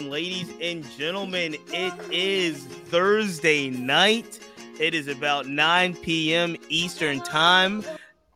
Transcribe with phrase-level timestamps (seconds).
[0.00, 4.40] Ladies and gentlemen, it is Thursday night.
[4.80, 6.56] It is about 9 p.m.
[6.68, 7.84] Eastern Time.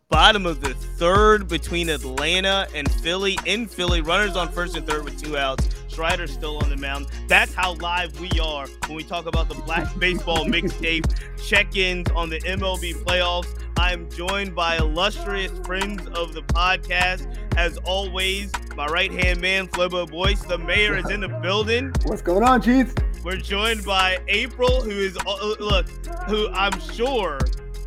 [0.08, 3.36] Bottom of the third between Atlanta and Philly.
[3.44, 5.68] In Philly, runners on first and third with two outs.
[5.96, 7.06] Strider still on the mound.
[7.26, 11.06] That's how live we are when we talk about the Black Baseball mixtape
[11.42, 13.48] check-ins on the MLB playoffs.
[13.78, 17.34] I'm joined by illustrious friends of the podcast.
[17.56, 21.94] As always, my right-hand man, Flobo Boyce, the mayor is in the building.
[22.04, 22.92] What's going on, Chief?
[23.24, 25.88] We're joined by April, who is uh, look,
[26.28, 27.38] who I'm sure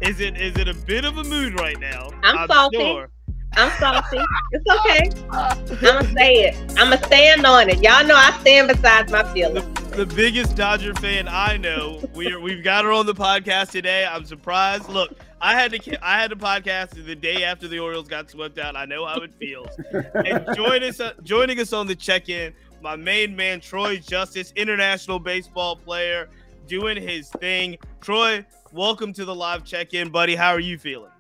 [0.02, 2.10] is it is it a bit of a mood right now?
[2.24, 2.78] I'm, I'm salty.
[2.78, 3.12] Sure.
[3.54, 4.20] I'm salty.
[4.52, 5.10] It's okay.
[5.32, 6.74] I'ma say it.
[6.78, 7.82] I'ma stand on it.
[7.82, 9.66] Y'all know I stand beside my feelings.
[9.90, 12.02] The, the biggest Dodger fan I know.
[12.14, 14.06] We are, we've got her on the podcast today.
[14.06, 14.88] I'm surprised.
[14.88, 18.60] Look, I had to I had to podcast the day after the Orioles got swept
[18.60, 18.76] out.
[18.76, 19.70] I know how it feels.
[20.14, 25.20] and join us uh, joining us on the check-in, my main man Troy Justice, international
[25.20, 26.30] baseball player,
[26.68, 27.78] doing his thing.
[28.00, 30.36] Troy, welcome to the live check-in, buddy.
[30.36, 31.12] How are you feeling?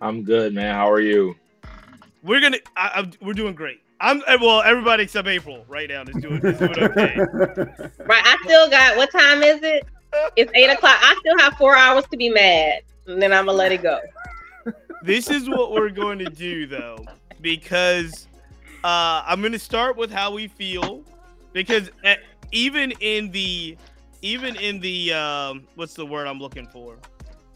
[0.00, 0.74] I'm good, man.
[0.74, 1.36] How are you?
[2.24, 2.58] We're gonna.
[2.74, 3.82] I, I, we're doing great.
[4.00, 4.62] I'm eh, well.
[4.62, 7.16] Everybody except April right now is doing is doing okay.
[8.06, 8.22] right.
[8.24, 8.96] I still got.
[8.96, 9.86] What time is it?
[10.34, 10.96] It's eight o'clock.
[11.00, 14.00] I still have four hours to be mad, and then I'm gonna let it go.
[15.02, 17.04] This is what we're going to do, though,
[17.42, 18.26] because
[18.84, 21.04] uh, I'm going to start with how we feel,
[21.52, 22.22] because at, eh,
[22.52, 23.76] even in the
[24.22, 26.96] even in the um, what's the word I'm looking for?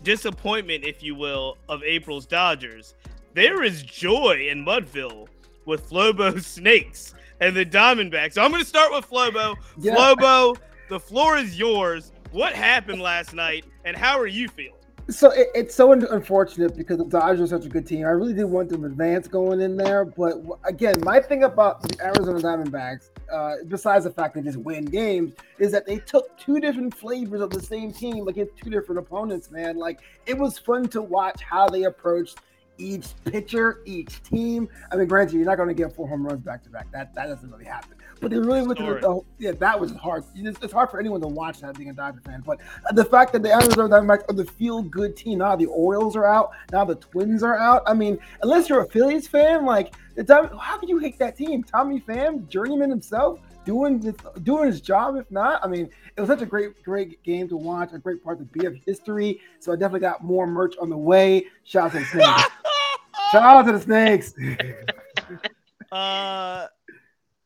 [0.03, 2.95] Disappointment, if you will, of April's Dodgers
[3.35, 5.29] there is joy in Mudville
[5.65, 8.35] with Flobo Snakes and the Diamondbacks.
[8.35, 9.55] So I'm going to start with Flobo.
[9.79, 9.95] Yeah.
[9.95, 10.57] Flobo,
[10.89, 12.13] the floor is yours.
[12.31, 14.75] What happened last night, and how are you feeling?
[15.09, 18.05] So it, it's so unfortunate because the Dodgers are such a good team.
[18.05, 20.35] I really did want them to advance going in there, but
[20.65, 25.33] again, my thing about the Arizona Diamondbacks, uh, besides the fact they just win games,
[25.59, 29.51] is that they took two different flavors of the same team against two different opponents.
[29.51, 32.41] Man, like it was fun to watch how they approached
[32.79, 34.69] each pitcher, each team.
[34.91, 36.91] I mean, granted, you're not going to get four home runs back to back.
[36.93, 37.97] That that doesn't really happen.
[38.21, 40.25] But they really went to the, yeah, that was hard.
[40.35, 42.43] It's hard for anyone to watch that being a Dodger fan.
[42.45, 42.59] But
[42.93, 46.27] the fact that the Arizona Diamondbacks are the feel good team now, the Orioles are
[46.27, 47.83] out, now the Twins are out.
[47.87, 51.63] I mean, unless you're a Phillies fan, like the how can you hate that team?
[51.63, 53.39] Tommy Pham, journeyman himself,
[53.69, 54.15] doing his,
[54.45, 55.17] doing his job.
[55.17, 58.25] If not, I mean, it was such a great, great game to watch, a great
[58.25, 59.43] part to be of history.
[59.61, 61.45] So I definitely got more merch on the way.
[61.65, 62.43] Shout out to the Snakes.
[63.31, 64.33] Shout out to the Snakes.
[65.93, 66.67] uh,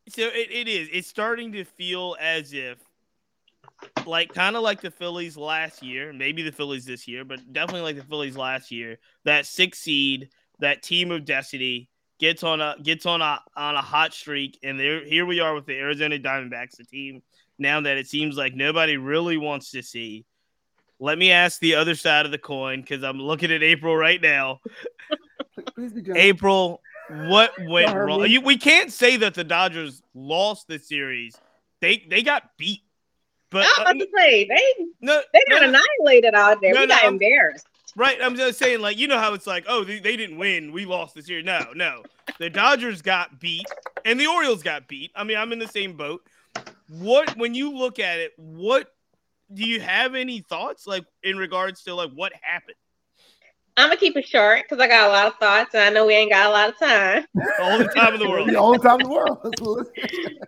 [0.08, 0.88] so it, it is.
[0.92, 2.78] It's starting to feel as if,
[4.06, 7.82] like, kind of like the Phillies last year, maybe the Phillies this year, but definitely
[7.82, 8.98] like the Phillies last year.
[9.24, 10.28] That six seed,
[10.60, 11.88] that team of destiny
[12.22, 15.54] gets on a gets on a on a hot streak, and there here we are
[15.54, 17.20] with the Arizona Diamondbacks, a team
[17.58, 20.24] now that it seems like nobody really wants to see.
[21.00, 24.22] Let me ask the other side of the coin because I'm looking at April right
[24.22, 24.60] now.
[26.14, 28.24] April, what went wrong?
[28.28, 31.36] You, we can't say that the Dodgers lost the series.
[31.80, 32.82] They they got beat.
[33.50, 36.72] But I was about uh, to say they no, they got no, annihilated out there.
[36.72, 37.66] No, we got embarrassed.
[37.94, 38.18] Right.
[38.22, 40.72] I'm just saying, like, you know how it's like, oh, they, they didn't win.
[40.72, 41.42] We lost this year.
[41.42, 42.02] No, no.
[42.38, 43.66] The Dodgers got beat
[44.04, 45.10] and the Orioles got beat.
[45.14, 46.22] I mean, I'm in the same boat.
[46.88, 48.88] What, when you look at it, what
[49.52, 52.76] do you have any thoughts, like, in regards to, like, what happened?
[53.76, 56.06] I'm gonna keep it short because I got a lot of thoughts and I know
[56.06, 57.24] we ain't got a lot of time.
[57.58, 58.54] All the time in the world.
[58.54, 59.88] All the time in the world.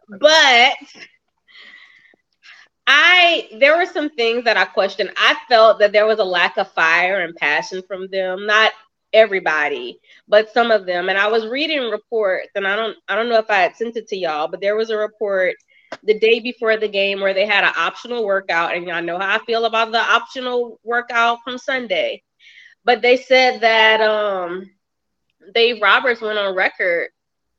[0.21, 0.75] but
[2.87, 5.11] I there were some things that I questioned.
[5.17, 8.47] I felt that there was a lack of fire and passion from them.
[8.47, 8.73] Not
[9.13, 11.09] everybody, but some of them.
[11.09, 13.97] And I was reading reports, and I don't I don't know if I had sent
[13.97, 15.55] it to y'all, but there was a report
[16.03, 19.37] the day before the game where they had an optional workout, and y'all know how
[19.37, 22.23] I feel about the optional workout from Sunday.
[22.85, 24.71] But they said that um
[25.55, 27.09] Dave Roberts went on record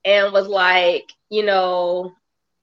[0.06, 2.14] and was like, you know,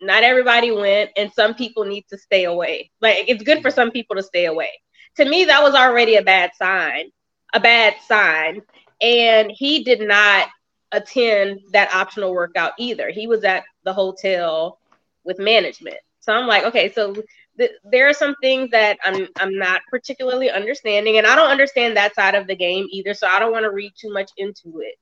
[0.03, 2.91] not everybody went, and some people need to stay away.
[3.01, 4.71] Like it's good for some people to stay away.
[5.17, 7.11] To me, that was already a bad sign,
[7.55, 8.63] a bad sign.
[9.01, 10.49] And he did not
[10.93, 13.11] attend that optional workout either.
[13.11, 14.79] He was at the hotel
[15.25, 15.99] with management.
[16.21, 17.15] So I'm like, okay, so
[17.59, 21.97] th- there are some things that I'm I'm not particularly understanding, and I don't understand
[21.97, 23.15] that side of the game either.
[23.15, 24.95] So I don't want to read too much into it.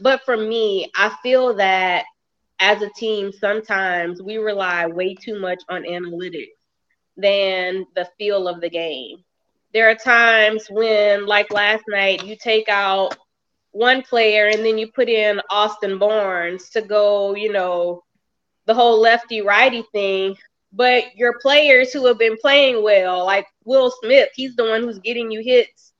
[0.00, 2.04] But for me, I feel that
[2.60, 6.48] as a team, sometimes we rely way too much on analytics
[7.16, 9.24] than the feel of the game.
[9.72, 13.16] There are times when, like last night, you take out
[13.72, 18.02] one player and then you put in Austin Barnes to go, you know,
[18.66, 20.36] the whole lefty righty thing.
[20.72, 24.98] But your players who have been playing well, like Will Smith, he's the one who's
[24.98, 25.92] getting you hits.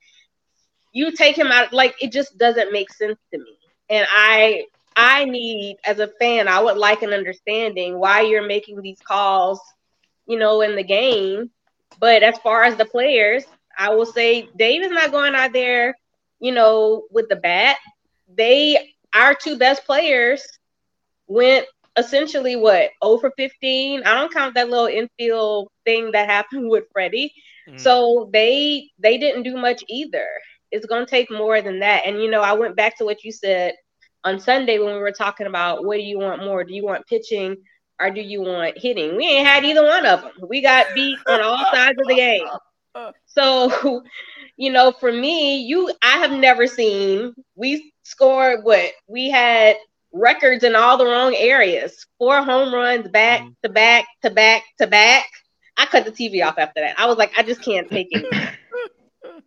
[0.91, 3.57] You take him out, like it just doesn't make sense to me.
[3.89, 4.65] And I
[4.95, 9.59] I need, as a fan, I would like an understanding why you're making these calls,
[10.27, 11.49] you know, in the game.
[11.99, 13.45] But as far as the players,
[13.77, 15.95] I will say Dave is not going out there,
[16.39, 17.77] you know, with the bat.
[18.35, 20.45] They, our two best players,
[21.27, 21.65] went
[21.97, 24.03] essentially what 0 for 15.
[24.03, 27.33] I don't count that little infield thing that happened with Freddie.
[27.69, 27.79] Mm.
[27.79, 30.27] So they they didn't do much either.
[30.71, 32.05] It's gonna take more than that.
[32.05, 33.75] And you know, I went back to what you said
[34.23, 36.63] on Sunday when we were talking about what do you want more?
[36.63, 37.57] Do you want pitching
[37.99, 39.15] or do you want hitting?
[39.15, 40.31] We ain't had either one of them.
[40.47, 42.47] We got beat on all sides of the game.
[43.25, 44.03] So,
[44.57, 49.77] you know, for me, you I have never seen we scored what we had
[50.11, 52.05] records in all the wrong areas.
[52.17, 53.51] Four home runs back mm-hmm.
[53.63, 55.25] to back to back to back.
[55.77, 56.99] I cut the TV off after that.
[56.99, 58.25] I was like, I just can't take it.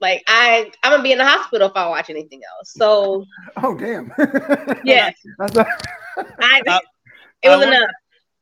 [0.03, 2.75] Like I, I'm gonna be in the hospital if I watch anything else.
[2.75, 3.25] So.
[3.63, 4.13] Oh damn.
[4.85, 5.15] yes.
[5.41, 5.45] I,
[6.67, 6.81] uh,
[7.43, 7.91] it was enough.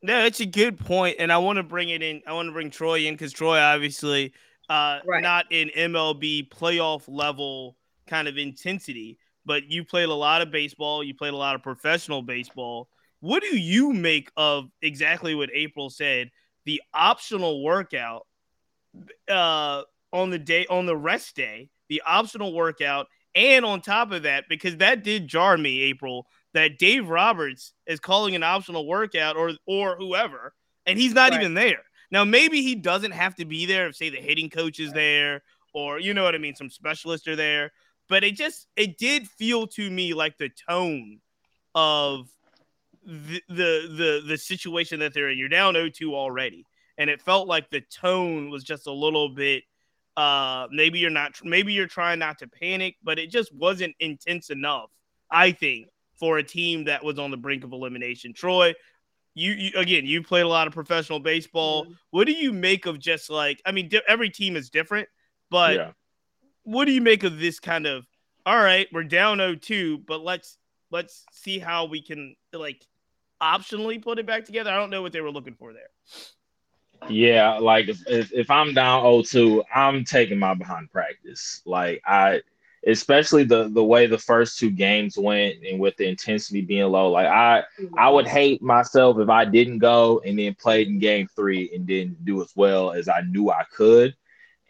[0.02, 2.22] No, it's a good point, and I want to bring it in.
[2.26, 4.32] I want to bring Troy in because Troy obviously
[4.70, 5.22] uh, right.
[5.22, 7.76] not in MLB playoff level
[8.06, 11.04] kind of intensity, but you played a lot of baseball.
[11.04, 12.88] You played a lot of professional baseball.
[13.20, 16.30] What do you make of exactly what April said?
[16.64, 18.26] The optional workout
[19.28, 24.24] uh, on the day on the rest day, the optional workout, and on top of
[24.24, 29.36] that, because that did jar me, April, that Dave Roberts is calling an optional workout
[29.36, 30.54] or or whoever,
[30.86, 31.40] and he's not right.
[31.40, 31.82] even there.
[32.10, 35.42] Now maybe he doesn't have to be there if say the hitting coach is there
[35.72, 37.72] or you know what I mean, some specialists are there.
[38.08, 41.20] But it just it did feel to me like the tone
[41.74, 42.28] of
[43.04, 45.38] the the the, the situation that they're in.
[45.38, 46.66] You're down 0-2 already.
[46.98, 49.62] And it felt like the tone was just a little bit
[50.16, 54.50] uh, maybe you're not, maybe you're trying not to panic, but it just wasn't intense
[54.50, 54.90] enough,
[55.30, 58.32] I think, for a team that was on the brink of elimination.
[58.32, 58.74] Troy,
[59.34, 61.84] you, you again, you played a lot of professional baseball.
[61.84, 61.92] Mm-hmm.
[62.10, 65.08] What do you make of just like, I mean, di- every team is different,
[65.50, 65.90] but yeah.
[66.64, 68.04] what do you make of this kind of?
[68.46, 70.56] All right, we're down 0-2, but let's
[70.90, 72.84] let's see how we can like
[73.40, 74.70] optionally put it back together.
[74.70, 75.90] I don't know what they were looking for there.
[77.08, 81.62] Yeah, like if, if, I'm down 0-2, I'm taking my behind practice.
[81.64, 82.42] Like I
[82.86, 87.10] especially the the way the first two games went and with the intensity being low.
[87.10, 87.64] Like I
[87.96, 91.86] I would hate myself if I didn't go and then played in game three and
[91.86, 94.14] didn't do as well as I knew I could.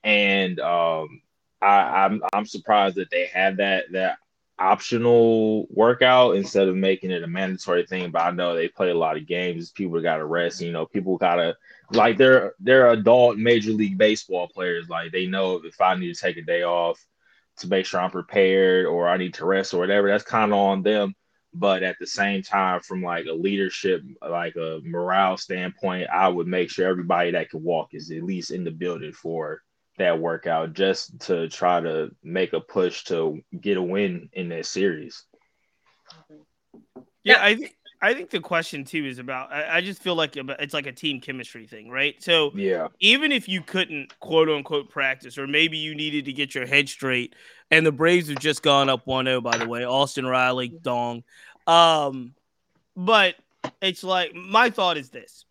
[0.02, 1.22] And um
[1.62, 4.18] I, I'm I'm surprised that they had that that
[4.58, 8.10] optional workout instead of making it a mandatory thing.
[8.10, 9.70] But I know they play a lot of games.
[9.70, 10.60] People got to rest.
[10.60, 11.56] You know, people gotta
[11.92, 14.88] like they're they're adult major league baseball players.
[14.88, 17.04] Like they know if I need to take a day off
[17.58, 20.58] to make sure I'm prepared or I need to rest or whatever, that's kind of
[20.58, 21.14] on them.
[21.52, 26.46] But at the same time, from like a leadership, like a morale standpoint, I would
[26.46, 29.62] make sure everybody that can walk is at least in the building for
[29.98, 34.64] that workout just to try to make a push to get a win in that
[34.64, 35.24] series.
[37.24, 39.52] Yeah, I think I think the question too is about.
[39.52, 42.14] I, I, just feel like it's like a team chemistry thing, right?
[42.22, 46.54] So yeah, even if you couldn't quote unquote practice, or maybe you needed to get
[46.54, 47.34] your head straight,
[47.70, 51.24] and the Braves have just gone up 1-0, by the way, Austin Riley dong.
[51.66, 52.34] Um,
[52.96, 53.34] but
[53.82, 55.44] it's like my thought is this: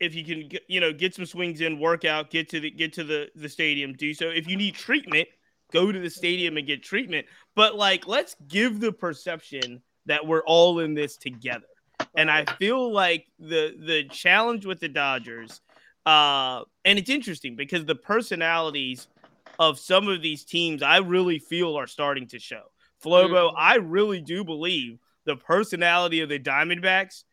[0.00, 2.92] if you can, you know, get some swings in, work out, get to the get
[2.94, 4.28] to the the stadium, do so.
[4.28, 5.28] If you need treatment,
[5.72, 7.26] go to the stadium and get treatment.
[7.54, 11.66] But like, let's give the perception that we're all in this together.
[12.14, 15.60] And I feel like the the challenge with the Dodgers,
[16.06, 19.08] uh, and it's interesting because the personalities
[19.58, 22.62] of some of these teams I really feel are starting to show.
[23.04, 23.56] Flobo, mm-hmm.
[23.58, 27.24] I really do believe the personality of the Diamondbacks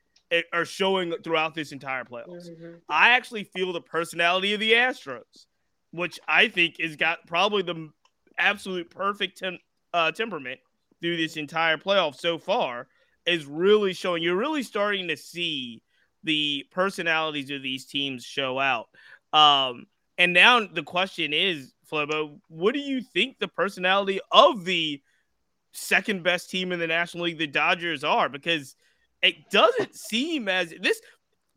[0.51, 2.50] are showing throughout this entire playoffs.
[2.50, 2.75] Mm-hmm.
[2.89, 5.45] I actually feel the personality of the Astros,
[5.91, 7.89] which I think has got probably the
[8.38, 9.59] absolute perfect tem-
[9.93, 10.59] uh, temperament
[11.01, 12.87] through this entire playoff so far
[13.25, 14.23] is really showing.
[14.23, 15.83] You're really starting to see
[16.23, 18.87] the personalities of these teams show out.
[19.33, 19.85] Um,
[20.17, 25.01] and now the question is, Flobo, what do you think the personality of the
[25.71, 28.29] second best team in the National League, the Dodgers, are?
[28.29, 28.75] Because
[29.21, 31.01] it doesn't seem as this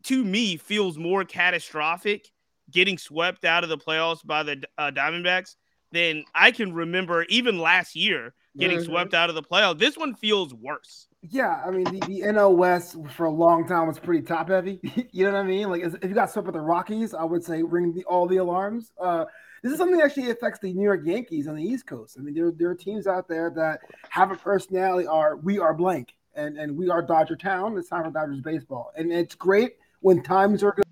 [0.03, 2.31] to me feels more catastrophic
[2.71, 5.55] getting swept out of the playoffs by the uh, Diamondbacks
[5.91, 8.85] than I can remember even last year getting Mhm.
[8.85, 9.79] swept out of the playoff.
[9.79, 11.07] This one feels worse.
[11.29, 14.79] Yeah, I mean the, the NL West for a long time was pretty top heavy.
[15.11, 15.69] you know what I mean?
[15.69, 18.37] Like if you got swept with the Rockies, I would say ring the, all the
[18.37, 18.91] alarms.
[18.99, 19.25] Uh,
[19.63, 22.17] this is something that actually affects the New York Yankees on the East Coast.
[22.17, 25.05] I mean, there, there are teams out there that have a personality.
[25.07, 27.77] Are we are blank and and we are Dodger Town.
[27.77, 30.85] It's time for Dodgers baseball, and it's great when times are good.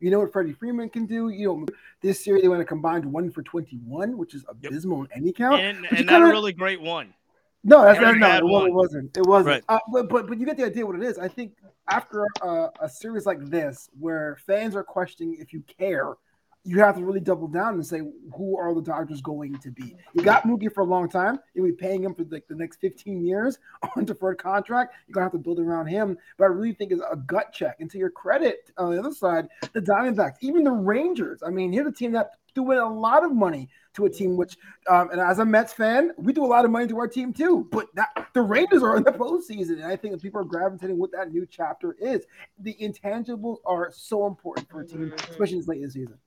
[0.00, 1.28] You know what Freddie Freeman can do.
[1.28, 1.66] You know
[2.00, 5.32] this series they went a combined one for twenty one, which is abysmal in any
[5.32, 5.60] count.
[5.60, 7.14] And, and not a really great one.
[7.62, 8.68] No, that's not, no, had it, one.
[8.68, 9.16] it wasn't.
[9.16, 9.46] It wasn't.
[9.46, 9.64] Right.
[9.68, 11.18] Uh, but, but but you get the idea what it is.
[11.18, 11.52] I think
[11.88, 16.14] after a, a series like this, where fans are questioning if you care,
[16.64, 18.00] you have to really double down and say
[18.36, 19.96] who are the Dodgers going to be.
[20.12, 21.38] You got Mookie for a long time.
[21.54, 23.58] You'll be paying him for like the next 15 years
[23.96, 24.94] on deferred contract.
[25.06, 26.18] You're gonna have to build around him.
[26.36, 27.76] But I really think it's a gut check.
[27.80, 31.42] And to your credit, on the other side, the Diamondbacks, even the Rangers.
[31.44, 34.36] I mean, here's a team that threw in a lot of money to a team
[34.36, 34.56] which,
[34.88, 37.32] um, and as a Mets fan, we do a lot of money to our team
[37.32, 37.66] too.
[37.72, 40.98] But that, the Rangers are in the postseason, and I think that people are gravitating
[40.98, 42.24] what that new chapter is.
[42.58, 45.30] The intangibles are so important for a team, Mhm.
[45.30, 46.18] especially this late in the season.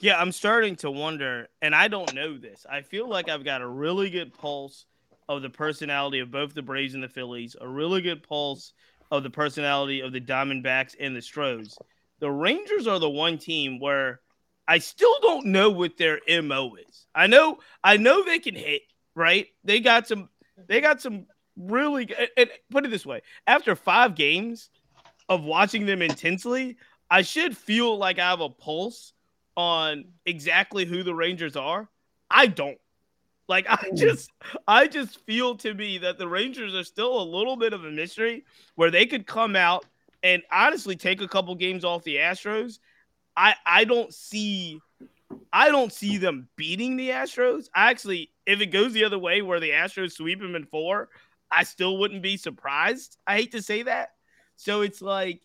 [0.00, 2.64] Yeah, I'm starting to wonder, and I don't know this.
[2.70, 4.86] I feel like I've got a really good pulse
[5.28, 8.72] of the personality of both the Braves and the Phillies, a really good pulse
[9.10, 11.76] of the personality of the Diamondbacks and the Stros.
[12.18, 14.20] The Rangers are the one team where
[14.66, 17.06] I still don't know what their MO is.
[17.14, 18.82] I know I know they can hit,
[19.14, 19.48] right?
[19.64, 20.30] They got some
[20.66, 21.26] they got some
[21.56, 24.70] really g- and- and put it this way, after 5 games
[25.28, 26.78] of watching them intensely,
[27.10, 29.12] I should feel like I have a pulse
[29.56, 31.88] on exactly who the Rangers are.
[32.30, 32.78] I don't.
[33.48, 33.96] Like I hmm.
[33.96, 34.30] just
[34.68, 37.90] I just feel to me that the Rangers are still a little bit of a
[37.90, 38.44] mystery
[38.76, 39.84] where they could come out
[40.22, 42.78] and honestly take a couple games off the Astros.
[43.36, 44.80] I I don't see
[45.52, 47.68] I don't see them beating the Astros.
[47.74, 51.08] I actually if it goes the other way where the Astros sweep them in 4,
[51.50, 53.18] I still wouldn't be surprised.
[53.26, 54.10] I hate to say that.
[54.54, 55.42] So it's like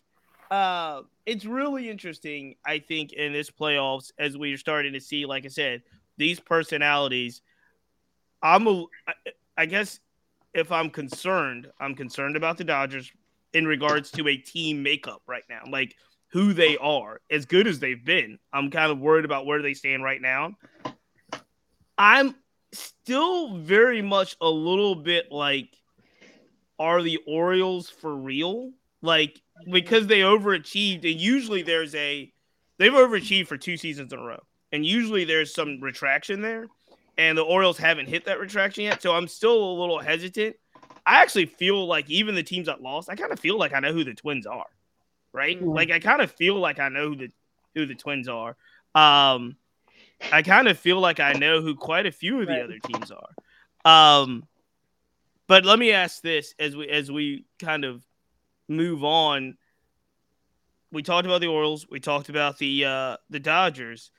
[0.50, 5.44] uh it's really interesting, I think, in this playoffs as we're starting to see, like
[5.44, 5.82] I said,
[6.16, 7.42] these personalities.
[8.42, 10.00] I'm a, I- I guess
[10.54, 13.10] if I'm concerned, I'm concerned about the Dodgers
[13.52, 15.96] in regards to a team makeup right now, like
[16.28, 17.20] who they are.
[17.30, 20.56] As good as they've been, I'm kind of worried about where they stand right now.
[21.98, 22.34] I'm
[22.72, 25.68] still very much a little bit like,
[26.78, 28.72] are the Orioles for real?
[29.06, 32.30] Like, because they overachieved, and usually there's a
[32.78, 36.66] they've overachieved for two seasons in a row, and usually there's some retraction there,
[37.16, 39.00] and the Orioles haven't hit that retraction yet.
[39.00, 40.56] So I'm still a little hesitant.
[41.06, 43.78] I actually feel like even the teams that lost, I kind of feel like I
[43.80, 44.66] know who the Twins are,
[45.32, 45.58] right?
[45.58, 45.74] Mhm.
[45.74, 47.32] Like I kind of feel like I know who the
[47.74, 48.56] who the Twins are.
[48.94, 49.56] Um,
[50.32, 52.62] I kind of feel like I know who quite a few of the Right.
[52.62, 53.34] other teams are.
[53.84, 54.48] Um,
[55.46, 58.02] but let me ask this as we as we kind of
[58.68, 59.56] move on.
[60.92, 61.86] We talked about the Orioles.
[61.90, 64.10] We talked about the uh, the Dodgers.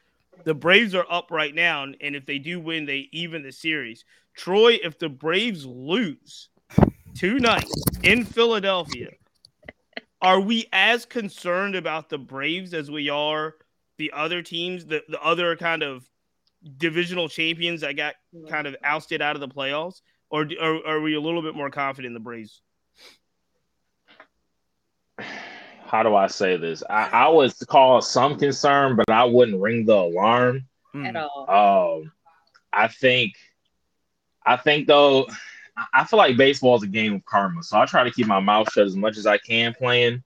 [0.43, 4.05] The Braves are up right now, and if they do win, they even the series.
[4.35, 6.49] Troy, if the Braves lose
[7.15, 7.65] tonight
[8.03, 9.09] in Philadelphia,
[10.21, 13.55] are we as concerned about the Braves as we are
[13.97, 16.07] the other teams, the, the other kind of
[16.77, 18.15] divisional champions that got
[18.47, 20.01] kind of ousted out of the playoffs?
[20.29, 22.61] Or are, are we a little bit more confident in the Braves?
[25.85, 26.83] How do I say this?
[26.89, 30.65] I, I would call some concern, but I wouldn't ring the alarm.
[30.93, 31.05] Hmm.
[31.05, 32.01] at all.
[32.03, 32.11] Um,
[32.73, 33.33] I think,
[34.45, 35.27] I think though,
[35.93, 38.39] I feel like baseball is a game of karma, so I try to keep my
[38.39, 40.23] mouth shut as much as I can playing.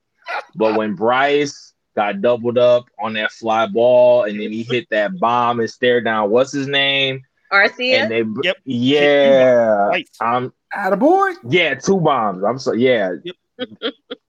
[0.55, 5.19] But when Bryce got doubled up on that fly ball, and then he hit that
[5.19, 7.21] bomb and stared down, what's his name?
[7.51, 8.57] Arcia, And they, Yep.
[8.63, 10.09] yeah, Right.
[10.21, 11.35] I'm Attaboy.
[11.49, 12.43] yeah, two bombs.
[12.43, 13.11] I'm so yeah.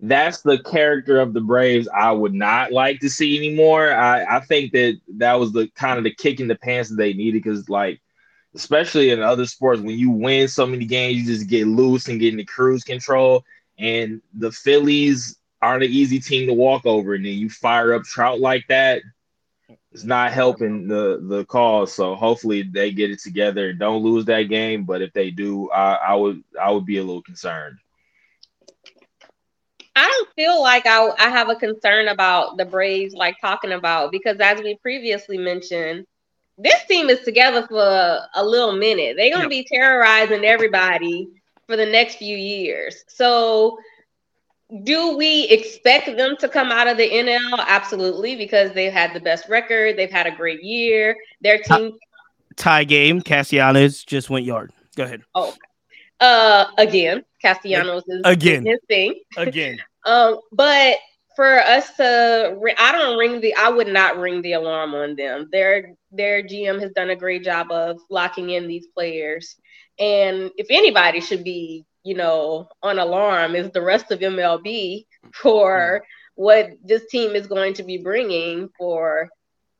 [0.00, 3.92] That's the character of the Braves I would not like to see anymore.
[3.92, 6.96] I, I think that that was the kind of the kick in the pants that
[6.96, 8.00] they needed because, like,
[8.54, 12.20] especially in other sports, when you win so many games, you just get loose and
[12.20, 13.44] get into cruise control.
[13.78, 17.14] And the Phillies aren't an easy team to walk over.
[17.14, 19.02] And then you fire up Trout like that,
[19.92, 21.92] it's not helping the the cause.
[21.94, 24.84] So hopefully they get it together and don't lose that game.
[24.84, 27.78] But if they do, I, I would I would be a little concerned.
[29.96, 34.12] I don't feel like I, I have a concern about the Braves, like talking about,
[34.12, 36.06] because as we previously mentioned,
[36.58, 39.16] this team is together for a little minute.
[39.16, 41.28] They're going to be terrorizing everybody
[41.66, 43.04] for the next few years.
[43.08, 43.78] So,
[44.82, 47.64] do we expect them to come out of the NL?
[47.66, 49.96] Absolutely, because they've had the best record.
[49.96, 51.16] They've had a great year.
[51.40, 51.92] Their team.
[52.56, 53.22] tie game.
[53.22, 54.72] Castellanos just went yard.
[54.96, 55.22] Go ahead.
[55.34, 55.54] Oh,
[56.20, 58.64] uh, again, Castellanos is Again.
[58.64, 59.20] his thing.
[59.36, 59.78] Again.
[60.06, 60.98] Um, but
[61.34, 65.48] for us to, I don't ring the, I would not ring the alarm on them.
[65.50, 69.56] Their their GM has done a great job of locking in these players,
[69.98, 76.04] and if anybody should be, you know, on alarm is the rest of MLB for
[76.36, 79.28] what this team is going to be bringing for,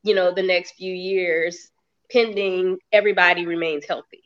[0.03, 1.71] you know, the next few years,
[2.11, 4.26] pending everybody remains healthy.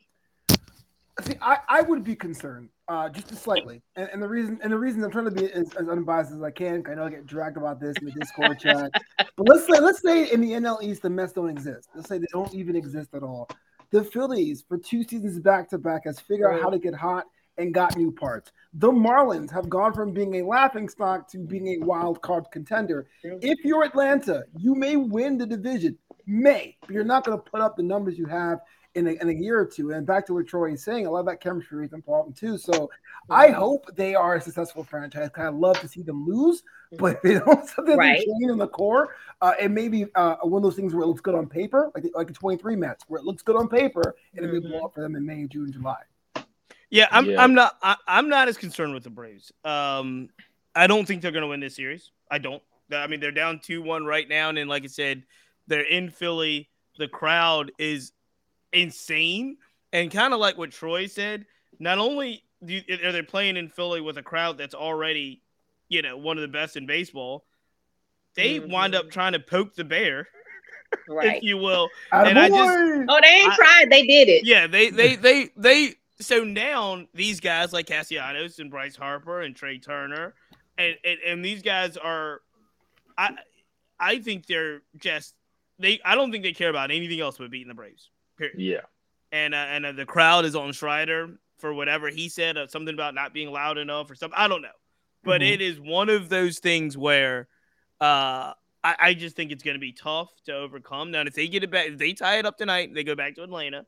[1.19, 4.77] See, I, I would be concerned, uh, just slightly, and, and the reason and the
[4.77, 6.83] reason I'm trying to be as, as unbiased as I can.
[6.89, 10.01] I know I get dragged about this in the Discord chat, but let's say let's
[10.01, 11.89] say in the NL East the Mets don't exist.
[11.93, 13.49] Let's say they don't even exist at all.
[13.91, 17.25] The Phillies for two seasons back to back has figured out how to get hot
[17.57, 18.51] and got new parts.
[18.73, 23.07] The Marlins have gone from being a laughing stock to being a wild card contender.
[23.23, 27.59] If you're Atlanta, you may win the division, may, but you're not going to put
[27.59, 28.59] up the numbers you have
[28.95, 29.91] in a, in a year or two.
[29.91, 32.57] And back to what Troy is saying, a lot of that chemistry is important too.
[32.57, 32.89] So
[33.29, 35.29] I hope they are a successful franchise.
[35.35, 36.63] I love to see them lose,
[36.97, 38.23] but if they don't something Right.
[38.41, 41.21] in the core, uh, it may be uh, one of those things where it looks
[41.21, 44.15] good on paper, like the, like the 23 Mets, where it looks good on paper,
[44.35, 46.01] and it may blow up for them in May, June, July.
[46.89, 47.25] Yeah, I'm.
[47.25, 47.41] Yeah.
[47.41, 47.77] I'm not.
[47.81, 49.53] I, I'm not as concerned with the Braves.
[49.63, 50.27] Um,
[50.75, 52.11] I don't think they're going to win this series.
[52.29, 52.61] I don't.
[52.91, 55.23] I mean, they're down two one right now, and like I said,
[55.67, 56.69] they're in Philly.
[56.97, 58.11] The crowd is
[58.73, 59.57] insane,
[59.93, 61.45] and kind of like what Troy said.
[61.79, 65.41] Not only do you, are they playing in Philly with a crowd that's already,
[65.89, 67.45] you know, one of the best in baseball,
[68.35, 68.71] they mm-hmm.
[68.71, 70.27] wind up trying to poke the bear,
[71.09, 71.37] Right.
[71.37, 71.89] if you will.
[72.11, 73.87] And I just- Oh, they ain't I- tried.
[73.89, 74.45] They did it.
[74.45, 79.55] Yeah, they they they they so now these guys like Castellanos and Bryce Harper and
[79.55, 80.35] Trea Turner
[80.77, 82.41] and, and and these guys are
[83.17, 83.31] I
[83.99, 85.33] I think they're just
[85.79, 88.10] they I don't think they care about anything else but beating the Braves.
[88.41, 88.59] Period.
[88.59, 88.81] Yeah.
[89.31, 92.93] And uh, and uh, the crowd is on Strider for whatever he said uh, something
[92.93, 94.69] about not being loud enough or something I don't know.
[95.23, 95.51] But Mhm.
[95.51, 97.47] it is one of those things where
[97.99, 101.11] uh I, I just think it's going to be tough to overcome.
[101.11, 103.35] Now, if they get it back, if they tie it up tonight, they go back
[103.35, 103.85] to Atlanta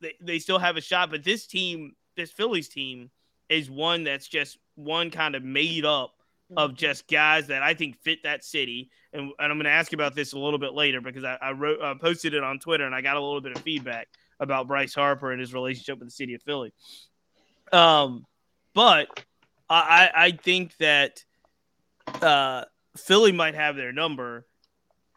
[0.00, 1.10] they, they still have a shot.
[1.10, 3.10] But this team, this Phillies team,
[3.48, 6.14] is one that's just one kind of made up
[6.56, 8.90] of just guys that I think fit that city.
[9.12, 11.38] And, and I'm going to ask you about this a little bit later because I,
[11.40, 14.08] I wrote, uh, posted it on Twitter and I got a little bit of feedback
[14.40, 16.72] about Bryce Harper and his relationship with the city of Philly.
[17.72, 18.26] Um,
[18.74, 19.08] but
[19.68, 21.24] I, I I think that
[22.06, 22.64] uh,
[22.96, 24.46] Philly might have their number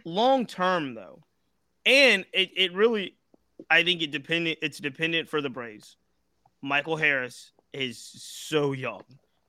[0.05, 1.23] long term though,
[1.85, 3.17] and it, it really
[3.69, 5.97] I think it dependent it's dependent for the Braves.
[6.61, 9.03] Michael Harris is so young.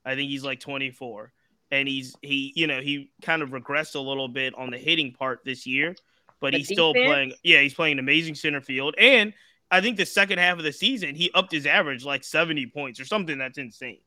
[0.05, 1.31] I think he's like 24
[1.71, 5.13] and he's he you know he kind of regressed a little bit on the hitting
[5.13, 5.95] part this year,
[6.39, 9.33] but The he's still playing yeah, he's playing amazing center field and
[9.69, 12.99] I think the second half of the season he upped his average like 70 points
[12.99, 13.99] or something that's insane.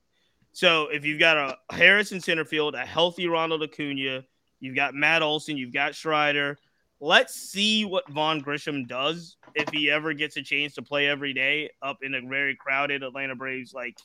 [0.52, 4.24] So if you've got a Harrison center field, a healthy Ronald Acuna,
[4.58, 6.58] you've got Matt Olson, you've got Strider.
[7.00, 11.32] Let's see what Vaughn Grissom does if he ever gets a chance to play every
[11.32, 13.96] day up in a very crowded Atlanta Braves like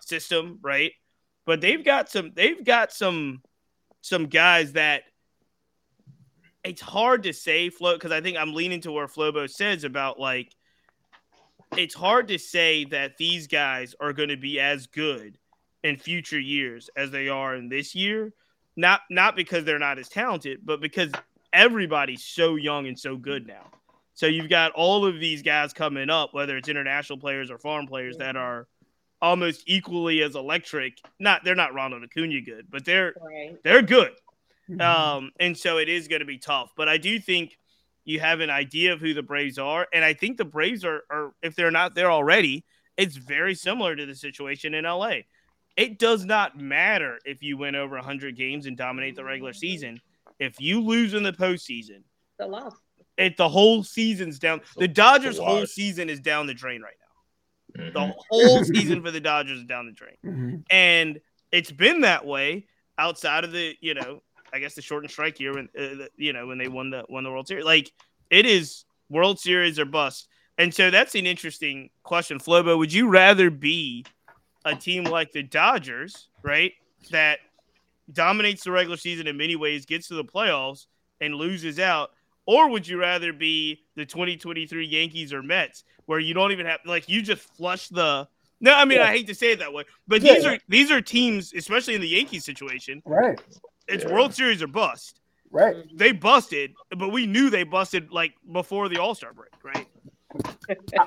[0.00, 0.92] system, right?
[1.44, 3.42] But they've got some they've got some
[4.00, 5.02] some guys that
[6.64, 10.20] it's hard to say Flo because I think I'm leaning to where Flobo says about
[10.20, 10.54] like
[11.76, 15.38] it's hard to say that these guys are going to be as good
[15.82, 18.32] in future years as they are in this year.
[18.76, 21.10] Not not because they're not as talented, but because
[21.52, 23.70] everybody's so young and so good now.
[24.14, 27.86] So you've got all of these guys coming up, whether it's international players or foreign
[27.86, 28.66] players that are
[29.22, 30.98] almost equally as electric.
[31.18, 33.56] Not they're not Ronald Acuna good, but they're Right.
[33.62, 34.12] they're good.
[34.68, 34.80] Mm-hmm.
[34.80, 36.72] Um, and so it is going to be tough.
[36.76, 37.56] But I do think
[38.04, 41.02] you have an idea of who the Braves are, and I think the Braves are,
[41.08, 42.64] are if they're not there already,
[42.96, 45.20] it's very similar to the situation in LA.
[45.76, 50.00] It does not matter if you win over 100 games and dominate the regular season.
[50.38, 52.02] If you lose in the postseason,
[52.38, 52.74] The loss.
[53.16, 54.60] it the whole season's down.
[54.76, 57.01] The Dodgers' a whole season is down the drain right now.
[57.78, 57.92] Mhm.
[57.92, 60.16] The whole season for the Dodgers is down the drain.
[60.24, 60.64] Mhm.
[60.70, 62.66] and it's been that way
[62.98, 66.10] outside of the you know I guess the short and strike year when uh, the-
[66.16, 67.64] you know when they won the won the World Series.
[67.64, 67.90] Like
[68.30, 70.28] it is World Series or bust.
[70.58, 72.38] And so that's an interesting question.
[72.38, 74.04] Flobo would you rather be
[74.64, 76.72] a team like the Dodgers right
[77.10, 77.38] that
[78.12, 80.86] dominates the regular season in many ways gets to the playoffs
[81.20, 82.10] and loses out?
[82.44, 86.80] Or would you rather be the 2023 Yankees or Mets where you don't even have
[86.84, 88.28] like you just flush the
[88.60, 89.06] no, I mean Yeah.
[89.06, 90.50] I hate to say it that way, but Yeah, these yeah.
[90.50, 93.02] are these are teams, especially in the Yankees situation.
[93.06, 93.40] Right,
[93.88, 94.12] It's Yeah.
[94.12, 95.20] World Series or bust.
[95.50, 95.74] right.
[95.94, 99.86] They busted, but we knew they busted like before the All Star break, right?
[100.98, 101.06] I,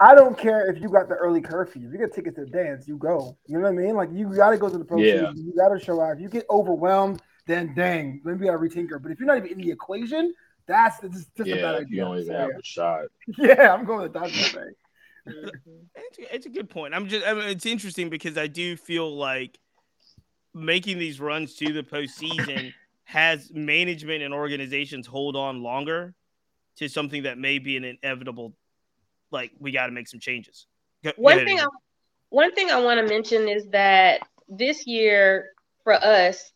[0.00, 1.86] I, don't care if you got the early curfew.
[1.86, 3.36] If you get tickets to the dance, you go.
[3.46, 3.94] You know what I mean?
[3.94, 5.30] Like you got to go to the pro yeah.
[5.30, 5.46] season.
[5.46, 6.16] You got to show out.
[6.16, 9.02] If you get overwhelmed, then dang, maybe I retinker.
[9.02, 10.32] But if you're not even in the equation,
[10.66, 11.86] that's just, just yeah, a bad idea.
[11.90, 13.04] You don't even have a shot.
[13.38, 14.74] Yeah, I'm going with that thing.
[15.26, 16.94] it's, it's a good point.
[16.94, 17.26] I'm just.
[17.26, 19.58] I mean, it's interesting because I do feel like
[20.54, 22.72] making these runs to the postseason
[23.04, 26.14] has management and organizations hold on longer
[26.76, 28.54] to something that may be an inevitable.
[29.30, 30.66] Like we got to make some changes.
[31.02, 31.66] Go, one go thing, I,
[32.30, 35.50] one thing I want to mention is that this year
[35.82, 36.52] for us,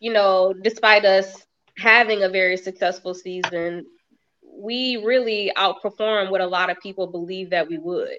[0.00, 1.46] you know, despite us
[1.78, 3.86] having a very successful season,
[4.42, 8.18] we really outperform what a lot of people believe that we would.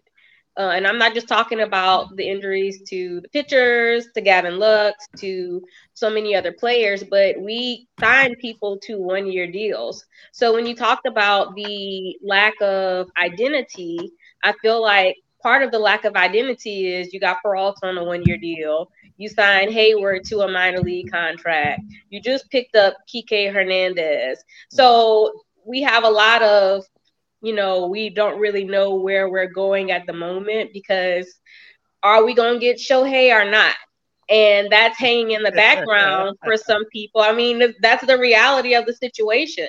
[0.58, 5.06] Uh, and I'm not just talking about the injuries to the pitchers, to Gavin Lux,
[5.20, 5.62] to
[5.94, 10.06] so many other players, but we signed people to one year deals.
[10.34, 14.12] So when you talked about the lack of identity,
[14.44, 18.04] I feel like part of the lack of identity is you got Peralta on a
[18.04, 18.92] one year deal.
[19.18, 21.82] You signed Heyward to a minor league contract.
[22.10, 24.44] You just picked up Kike Hernandez.
[24.70, 25.32] So
[25.66, 26.84] we have a lot of
[27.42, 31.40] you know, we don't really know where we're going at the moment because
[32.04, 33.76] are we going to get Shohei or not?
[34.30, 37.22] And that's hanging in the background for some people.
[37.22, 39.68] I mean, that's the reality of the situation.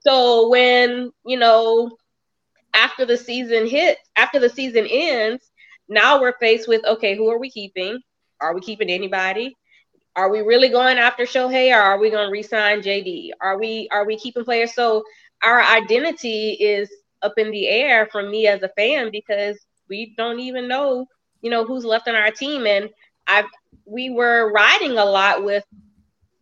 [0.00, 1.90] So when, you know,
[2.76, 5.50] after the season hits, after the season ends,
[5.88, 7.98] now we're faced with okay, who are we keeping?
[8.40, 9.56] Are we keeping anybody?
[10.14, 13.30] Are we really going after Shohei or are we going to resign JD?
[13.40, 14.74] Are we are we keeping players?
[14.74, 15.02] So
[15.42, 16.90] our identity is
[17.22, 19.58] up in the air from me as a fan because
[19.88, 21.06] we don't even know,
[21.42, 22.66] you know, who's left on our team.
[22.66, 22.90] And
[23.26, 23.44] I
[23.84, 25.64] we were riding a lot with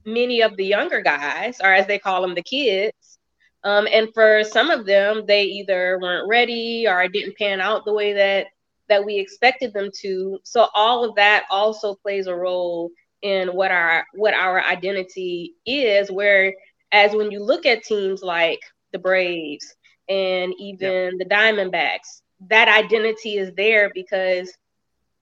[0.06, 3.18] many of the younger guys, or as they call them, the kids.
[3.64, 7.92] Um, and for some of them, they either weren't ready or didn't pan out the
[7.92, 8.48] way that
[8.88, 10.38] that we expected them to.
[10.44, 12.90] So all of that also plays a role
[13.22, 16.10] in what our what our identity is.
[16.10, 16.52] Whereas
[17.12, 18.60] when you look at teams like
[18.92, 19.74] the Braves,
[20.08, 22.22] and even the Diamondbacks.
[22.48, 24.52] That identity is there because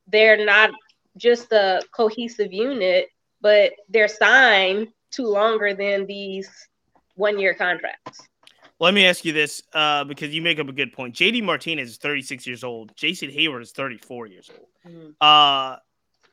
[0.09, 0.70] they're not
[1.16, 3.09] just a cohesive unit,
[3.40, 6.50] but they're signed to longer than these
[7.14, 8.20] one year contracts.
[8.83, 11.14] Let me ask you this uh, because you make up a good point.
[11.14, 12.90] JD Martinez is 36 years old.
[12.97, 14.68] Jason Heyward is 34 years old.
[14.85, 15.11] Mm-hmm.
[15.21, 15.77] Uh,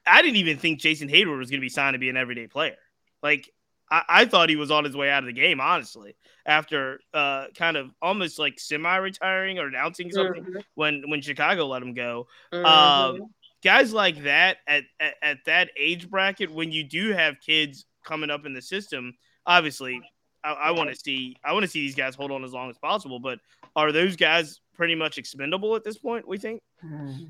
[0.07, 2.47] I didn't even think Jason Heyward was going to be signed to be an everyday
[2.47, 2.77] player.
[3.21, 3.51] Like,
[3.91, 7.47] I, I, thought he was on his way out of the game, honestly, after uh,
[7.53, 10.59] kind of almost like semi-retiring or announcing something mm-hmm.
[10.73, 12.25] when when Chicago let him go.
[12.51, 12.65] Mm-hmm.
[12.65, 13.29] Um,
[13.63, 18.31] guys like that at, at, at that age bracket, when you do have kids coming
[18.31, 19.13] up in the system,
[19.45, 20.01] obviously,
[20.43, 22.69] I, I want to see I want to see these guys hold on as long
[22.69, 23.19] as possible.
[23.19, 23.39] But
[23.75, 26.27] are those guys pretty much expendable at this point?
[26.27, 26.61] We think.
[26.83, 27.25] Mm-hmm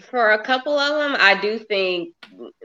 [0.00, 2.14] for a couple of them, I do think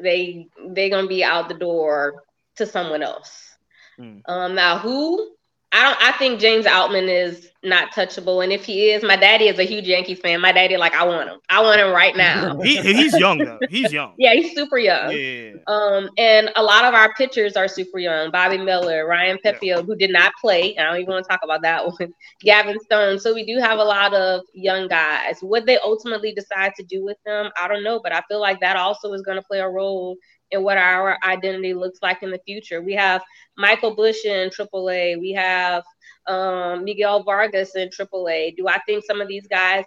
[0.01, 2.23] they they're gonna be out the door
[2.55, 3.57] to someone else.
[3.99, 4.21] Mm.
[4.27, 5.35] Um, now, who
[5.71, 6.01] I don't.
[6.01, 9.63] I think James Outman is not touchable, and if he is, my daddy is a
[9.63, 10.41] huge Yankees fan.
[10.41, 11.37] My daddy, like, I want him.
[11.49, 12.59] I want him right now.
[12.61, 13.59] he, he's young though.
[13.69, 14.15] He's young.
[14.17, 15.11] yeah, he's super young.
[15.11, 15.51] Yeah.
[15.67, 18.31] Um, and a lot of our pitchers are super young.
[18.31, 19.81] Bobby Miller, Ryan Pepiot, yeah.
[19.81, 20.75] who did not play.
[20.75, 22.13] I don't even want to talk about that one.
[22.41, 23.19] Gavin Stone.
[23.19, 25.37] So we do have a lot of young guys.
[25.41, 28.59] What they ultimately decide to do with them, I don't know, but I feel like
[28.61, 30.17] that also is going to play a role
[30.51, 32.81] and what our identity looks like in the future.
[32.81, 33.23] We have
[33.57, 35.19] Michael Busch in AAA.
[35.19, 35.83] We have
[36.27, 38.55] um, Miguel Vargas in AAA.
[38.55, 39.85] Do I think some of these guys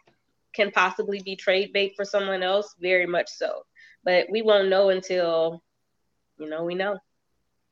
[0.52, 2.74] can possibly be trade bait for someone else?
[2.80, 3.64] Very much so.
[4.04, 5.62] But we won't know until,
[6.38, 6.98] you know, we know.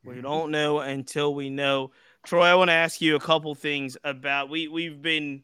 [0.04, 1.90] We don't know until we know.
[2.24, 5.42] Troy, I want to ask you a couple things about we we've been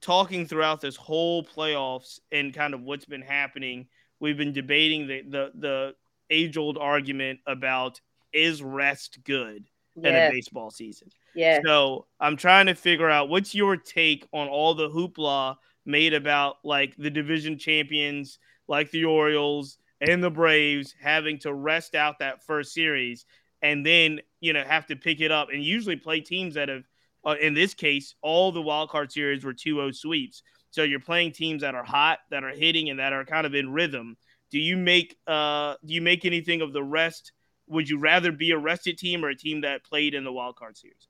[0.00, 3.86] talking throughout this whole playoffs and kind of what's been happening.
[4.18, 5.94] We've been debating the the the
[6.32, 8.00] age old argument about
[8.32, 9.64] is rest good
[9.96, 10.06] yes.
[10.06, 11.08] in a baseball season?
[11.34, 11.60] Yeah.
[11.64, 16.56] So I'm trying to figure out what's your take on all the hoopla made about
[16.64, 22.44] like the division champions, like the Orioles and the Braves, having to rest out that
[22.44, 23.26] first series
[23.62, 26.84] and then you know have to pick it up and usually play teams that have
[27.24, 31.32] uh, in this case all the wild card series were 2-0 sweeps so you're playing
[31.32, 34.16] teams that are hot that are hitting and that are kind of in rhythm
[34.52, 37.32] do you make uh do you make anything of the rest?
[37.68, 40.56] Would you rather be a rested team or a team that played in the wild
[40.56, 41.08] card series?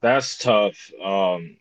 [0.00, 0.90] That's tough.
[1.02, 1.58] Um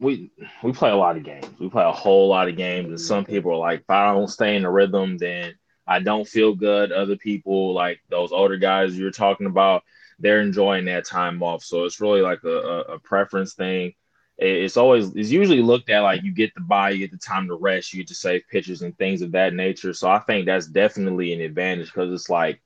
[0.00, 1.46] we we play a lot of games.
[1.60, 4.26] We play a whole lot of games, and some people are like, if I don't
[4.28, 5.54] stay in the rhythm, then
[5.86, 6.90] I don't feel good.
[6.90, 9.84] Other people, like those older guys you're talking about,
[10.18, 11.62] they're enjoying that time off.
[11.62, 13.94] So it's really like a, a, a preference thing.
[14.42, 17.46] It's always it's usually looked at like you get the buy, you get the time
[17.48, 19.92] to rest, you get to save pitchers and things of that nature.
[19.92, 22.60] So I think that's definitely an advantage because it's like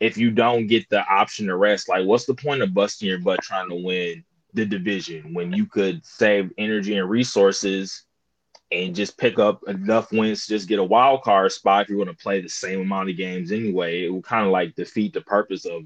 [0.00, 3.20] if you don't get the option to rest, like what's the point of busting your
[3.20, 8.04] butt trying to win the division when you could save energy and resources
[8.72, 12.02] and just pick up enough wins to just get a wild card spot if you're
[12.02, 14.04] going to play the same amount of games anyway.
[14.04, 15.82] It will kind of like defeat the purpose of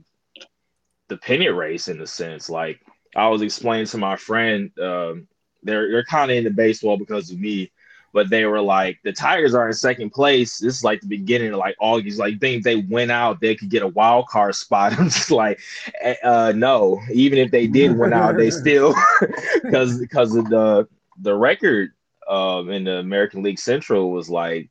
[1.09, 2.49] the pennant race in a sense.
[2.49, 2.81] Like
[3.17, 5.27] I was explaining to my friend, um,
[5.63, 7.73] they're they're kind of into baseball because of me,
[8.13, 10.59] but they were like, the Tigers are in second place.
[10.59, 12.19] This is like the beginning of like August.
[12.19, 14.93] Like, think they went out, they could get a wild card spot.
[14.99, 15.61] I'm just like,
[16.01, 17.01] eh, uh, no.
[17.13, 18.95] Even if they did win out, they still
[19.63, 20.87] because because of the
[21.21, 21.93] the record
[22.29, 24.69] um, in the American League Central was like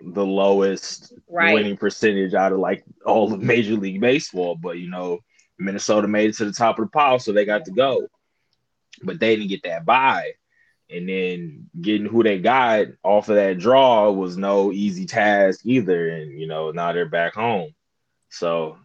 [0.00, 1.54] the lowest right.
[1.54, 4.54] winning percentage out of like all of Major League Baseball.
[4.54, 5.18] But you know,
[5.58, 8.08] Minnesota made it to the top of the pile, so they got to go.
[9.02, 10.32] But they didn't get that buy.
[10.90, 16.08] And then getting who they got off of that draw was no easy task either.
[16.08, 17.74] And you know, now they're back home.
[18.30, 18.78] So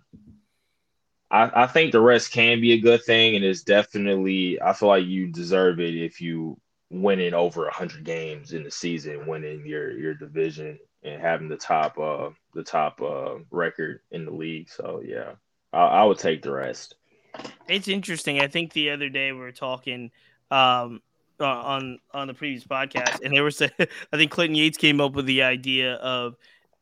[1.34, 4.90] I, I think the rest can be a good thing, and it's definitely I feel
[4.90, 6.60] like you deserve it if you
[6.92, 11.98] winning over hundred games in the season, winning your your division and having the top
[11.98, 14.70] uh the top uh record in the league.
[14.70, 15.34] So yeah.
[15.74, 16.96] I, I would take the rest.
[17.68, 18.40] It's interesting.
[18.40, 20.12] I think the other day we were talking
[20.52, 21.02] um,
[21.40, 25.14] on on the previous podcast, and they were saying I think Clinton Yates came up
[25.14, 26.36] with the idea of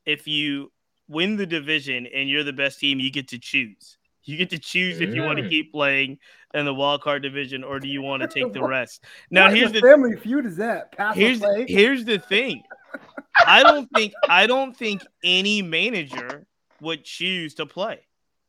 [0.06, 0.71] if you
[1.08, 3.97] win the division and you're the best team, you get to choose.
[4.23, 5.49] You get to choose if you want to mm.
[5.49, 6.19] keep playing
[6.54, 9.04] in the wild card division or do you want to take the rest.
[9.32, 12.63] Now what here's the family feud is that Pass here's here's the thing.
[13.45, 16.45] I don't think I don't think any manager
[16.82, 18.01] would choose to play.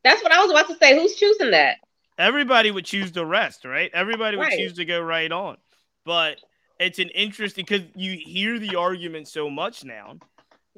[0.04, 0.94] That's what I was about to say.
[0.94, 1.76] Who's choosing that?
[2.18, 3.90] Everybody would choose the rest, right?
[3.94, 4.58] Everybody would right.
[4.58, 5.56] choose to go right on.
[6.04, 6.38] But
[6.78, 10.16] it's an interesting because you hear the argument so much now.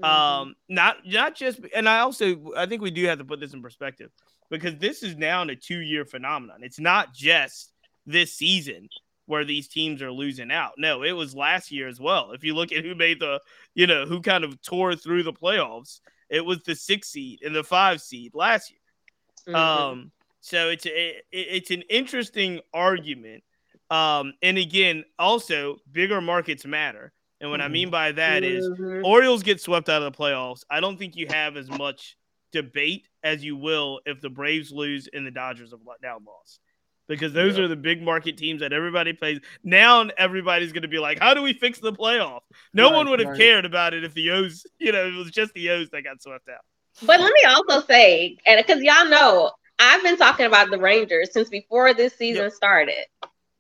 [0.01, 0.05] Mm-hmm.
[0.05, 3.55] Um, not not just and I also I think we do have to put this
[3.55, 4.11] in perspective
[4.51, 6.59] because this is now a two year phenomenon.
[6.63, 7.73] It's not just
[8.07, 8.89] this season
[9.27, 10.73] where these teams are losing out.
[10.77, 12.33] No, it was last year as well.
[12.33, 13.41] If you look at who made the,
[13.75, 17.55] you know, who kind of tore through the playoffs, it was the six seed and
[17.55, 18.81] the five seed last year.
[19.49, 19.55] Mm-hmm.
[19.55, 23.45] Um, so it's a, it's an interesting argument.
[23.91, 27.13] Um, and again, also bigger markets matter.
[27.41, 27.67] And what mm-hmm.
[27.67, 29.05] I mean by that is mm-hmm.
[29.05, 30.63] Orioles get swept out of the playoffs.
[30.71, 32.17] I don't think you have as much
[32.53, 36.61] debate as you will if the Braves lose and the Dodgers have now lost.
[37.07, 37.65] Because those yeah.
[37.65, 39.41] are the big market teams that everybody plays.
[39.63, 42.41] Now everybody's going to be like, "How do we fix the playoff?"
[42.73, 43.39] No right, one would have right.
[43.39, 46.23] cared about it if the O's, you know, it was just the O's that got
[46.23, 46.65] swept out.
[47.03, 51.33] But let me also say, and because y'all know, I've been talking about the Rangers
[51.33, 52.53] since before this season yep.
[52.53, 53.07] started.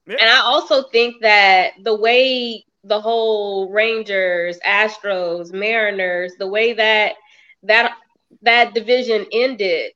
[0.06, 0.18] Yep.
[0.20, 7.14] And I also think that the way the whole Rangers, Astros, Mariners, the way that
[7.62, 7.96] that
[8.42, 9.92] that division ended,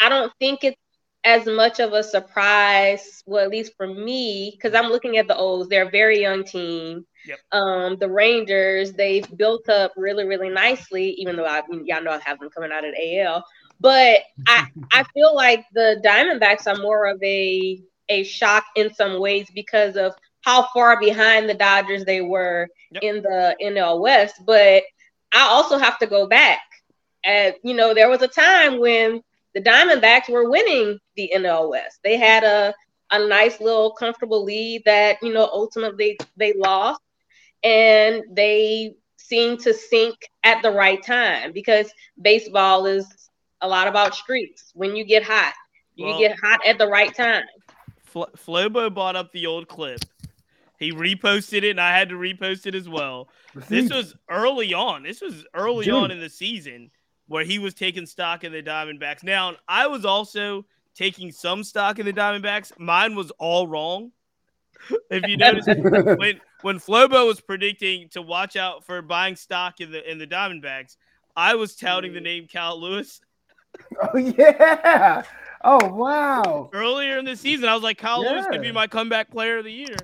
[0.00, 0.80] I don't think it's
[1.24, 5.36] as much of a surprise, well, at least for me, because I'm looking at the
[5.36, 5.68] O's.
[5.68, 7.04] They're a very young team.
[7.26, 7.38] Yep.
[7.52, 12.20] Um, the Rangers, they've built up really, really nicely, even though I y'all know I
[12.24, 13.44] have them coming out of AL.
[13.80, 19.20] But I I feel like the Diamondbacks are more of a a shock in some
[19.20, 23.02] ways because of how far behind the Dodgers they were yep.
[23.02, 24.42] in the NL West.
[24.46, 24.84] But
[25.32, 26.60] I also have to go back.
[27.24, 29.22] And you know, there was a time when
[29.54, 31.98] the Diamondbacks were winning the NL West.
[32.04, 32.74] They had a
[33.10, 37.00] a nice little comfortable lead that you know ultimately they lost
[37.66, 43.28] and they seem to sink at the right time because baseball is
[43.60, 44.70] a lot about streaks.
[44.74, 45.52] When you get hot,
[45.96, 47.42] you well, get hot at the right time.
[48.04, 50.00] Flo- Flobo bought up the old clip.
[50.78, 53.30] He reposted it, and I had to repost it as well.
[53.68, 55.02] This was early on.
[55.02, 55.94] This was early June.
[55.94, 56.90] on in the season
[57.26, 59.24] where he was taking stock in the Diamondbacks.
[59.24, 62.78] Now, I was also taking some stock in the Diamondbacks.
[62.78, 64.12] Mine was all wrong.
[65.10, 65.66] If you notice,
[66.18, 70.26] when when Flobo was predicting to watch out for buying stock in the in the
[70.26, 70.96] Diamondbacks,
[71.36, 73.20] I was touting the name Kyle Lewis.
[74.02, 75.22] Oh yeah.
[75.62, 76.70] Oh wow.
[76.72, 78.30] Earlier in the season, I was like, Kyle yeah.
[78.30, 79.96] Lewis could be my comeback player of the year.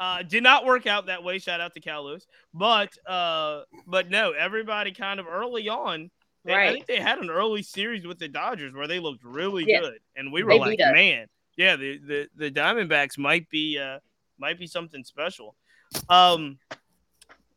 [0.00, 1.38] Uh, did not work out that way.
[1.38, 2.26] Shout out to Kyle Lewis.
[2.52, 6.10] But uh, but no, everybody kind of early on.
[6.44, 6.70] They, right.
[6.70, 9.80] I think they had an early series with the Dodgers where they looked really yeah.
[9.80, 14.00] good, and we were they like, man, yeah, the, the the Diamondbacks might be uh
[14.42, 15.54] might be something special.
[16.08, 16.58] Um,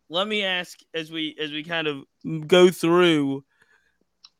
[0.07, 2.03] let me ask as we as we kind of
[2.47, 3.43] go through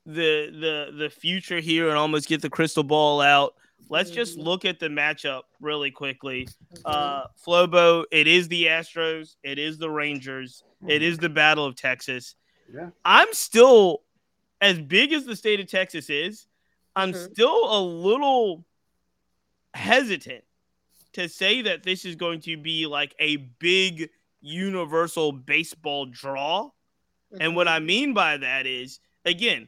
[0.06, 3.56] the the the future here and almost get the crystal ball out.
[3.90, 6.48] let's just look at the matchup really quickly.
[6.86, 11.76] Uh, Flobo, it is the Astros, it is the Rangers, it is the Battle of
[11.76, 12.36] Texas.
[12.74, 12.90] Yeah.
[13.04, 14.02] I'm still,
[14.62, 16.48] as big as the state of Texas is,
[16.96, 17.32] I'm Mhm.
[17.32, 18.66] still a little
[19.76, 20.44] hesitant
[21.16, 24.10] to say that this is going to be like a big
[24.42, 26.70] universal baseball draw.
[27.40, 29.68] And what I mean by that is, again,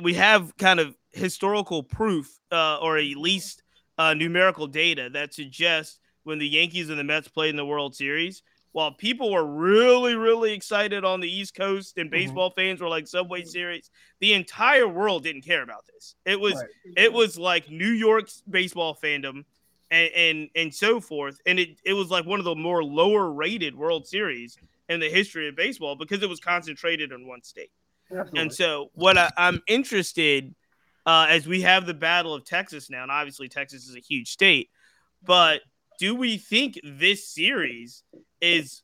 [0.00, 3.62] we have kind of historical proof uh, or at least
[3.98, 7.94] uh, numerical data that suggests when the Yankees and the Mets played in the World
[7.94, 12.88] Series, while people were really, really excited on the East Coast and baseball fans were
[12.88, 16.14] like Subway Series, the entire world didn't care about this.
[16.24, 16.66] It was Right.
[16.96, 19.44] it was like New York's baseball fandom
[19.92, 21.38] and and, and so forth.
[21.46, 24.56] And it, it was like one of the more lower rated World Series
[24.88, 27.70] in the history of baseball because it was concentrated in one state.
[28.10, 28.40] Absolutely.
[28.40, 30.54] And so, what I, I'm interested
[31.06, 34.28] uh, as we have the Battle of Texas now, and obviously Texas is a huge
[34.28, 34.70] state,
[35.24, 35.60] but
[35.98, 38.02] do we think this series
[38.40, 38.82] is,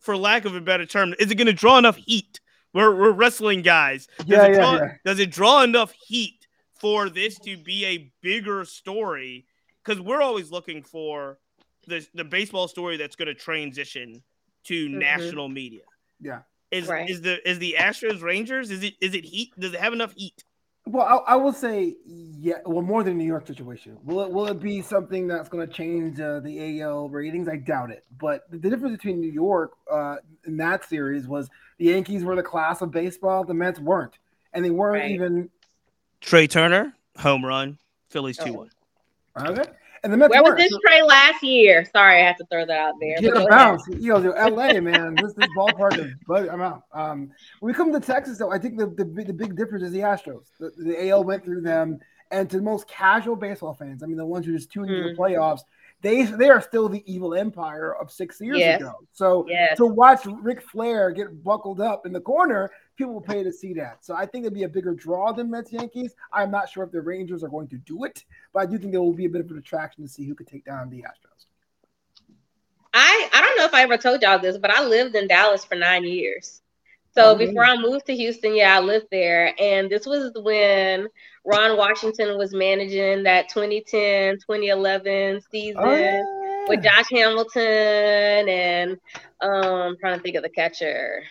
[0.00, 2.40] for lack of a better term, is it going to draw enough heat?
[2.72, 4.06] We're, we're wrestling guys.
[4.18, 4.92] Does, Yeah, it yeah, draw, yeah.
[5.04, 9.46] does it draw enough heat for this to be a bigger story?
[9.86, 11.38] Because we're always looking for
[11.86, 14.22] the, the baseball story that's going to transition
[14.64, 14.98] to Mhm.
[14.98, 15.82] national media.
[16.20, 16.40] Yeah.
[16.72, 17.08] Is Right.
[17.08, 18.70] is the is the Astros Rangers?
[18.72, 19.52] Is it is it heat?
[19.58, 20.42] Does it have enough heat?
[20.88, 22.58] Well, I, I will say, yeah.
[22.64, 23.98] Well, more than New York situation.
[24.04, 24.30] Will it?
[24.30, 27.48] Will it be something that's going to change uh, the AL ratings?
[27.48, 28.04] I doubt it.
[28.18, 32.34] But the, the difference between New York uh, in that series was the Yankees were
[32.36, 33.44] the class of baseball.
[33.44, 34.18] The Mets weren't,
[34.52, 35.10] and they weren't Right.
[35.12, 35.50] even
[36.20, 37.78] Trea Turner, home run,
[38.10, 38.44] Phillies Oh.
[38.46, 38.70] two one.
[39.38, 39.64] Okay.
[40.04, 41.84] And the Mets Where was this So- trade last year?
[41.84, 43.16] Sorry, I have to throw that out there.
[43.18, 43.82] Get a bounce.
[43.88, 45.16] You know, LA, man.
[45.16, 46.82] This this ballpark is but I'm out.
[46.92, 49.84] Um when we come to Texas though, I think the, the big- the big difference
[49.84, 50.44] is the Astros.
[50.60, 51.98] The, the AL went through them
[52.30, 55.08] and to the most casual baseball fans, I mean the ones who just tuned into
[55.08, 55.18] the Mm.
[55.18, 55.60] playoffs,
[56.02, 58.80] they they are still the evil empire of six years Yes.
[58.80, 58.92] ago.
[59.12, 59.76] So Yes.
[59.78, 63.74] to watch Ric Flair get buckled up in the corner, people will pay to see
[63.74, 64.04] that.
[64.04, 66.14] So I think it'd be a bigger draw than Mets Yankees.
[66.32, 68.92] I'm not sure if the Rangers are going to do it, but I do think
[68.92, 70.98] there will be a bit of an attraction to see who could take down the
[71.02, 71.46] Astros.
[72.94, 75.64] I I don't know if I ever told y'all this, but I lived in Dallas
[75.64, 76.62] for nine years.
[77.14, 79.54] So Oh, before I moved to Houston, yeah, I lived there.
[79.58, 81.08] And this was when
[81.44, 86.22] Ron Washington was managing that 2010, 2011 season Oh, yeah.
[86.68, 88.90] with Josh Hamilton and
[89.40, 91.22] um I'm trying to think of the catcher,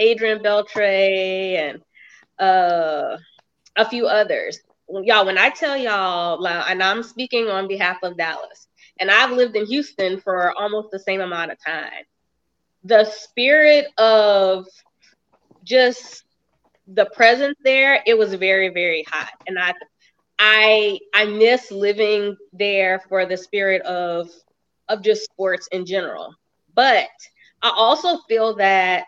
[0.00, 1.82] Adrian Beltre and
[2.40, 3.18] uh
[3.76, 4.58] a few others.
[4.88, 8.66] Y'all, when I tell y'all, and I'm speaking on behalf of Dallas,
[8.98, 12.04] and I've lived in Houston for almost the same amount of time.
[12.84, 14.66] The spirit of
[15.64, 16.24] just
[16.88, 19.30] the presence there, it was very, very hot.
[19.46, 19.74] And I
[20.40, 24.30] I I miss living there for the spirit of
[24.88, 26.34] of just sports in general.
[26.74, 27.08] But
[27.62, 29.04] I also feel that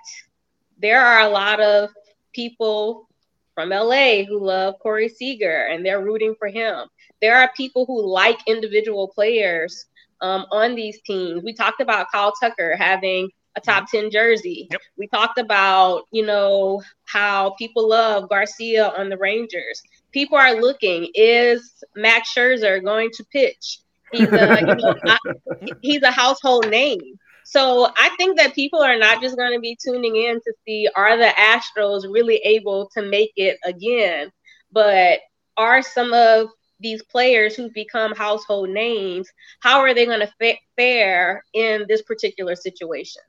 [0.79, 1.91] there are a lot of
[2.33, 3.09] people
[3.55, 6.87] from LA who love Corey Seager and they're rooting for him.
[7.21, 9.87] There are people who like individual players
[10.21, 11.43] um, on these teams.
[11.43, 14.69] We talked about Kyle Tucker having a top 10 jersey.
[14.71, 14.81] Yep.
[14.97, 19.83] We talked about, you know, how people love Garcia on the Rangers.
[20.13, 23.81] People are looking, is Max Scherzer going to pitch?
[24.13, 27.19] He's a, you know, he's a household name.
[27.53, 30.89] So I think that people are not just going to be tuning in to see
[30.97, 34.33] are the Astros really able to make it again,
[34.73, 35.21] but
[35.59, 36.49] are some of
[36.81, 39.29] these players who've become household names,
[39.61, 43.21] how are they going to fa- fare in this particular situation?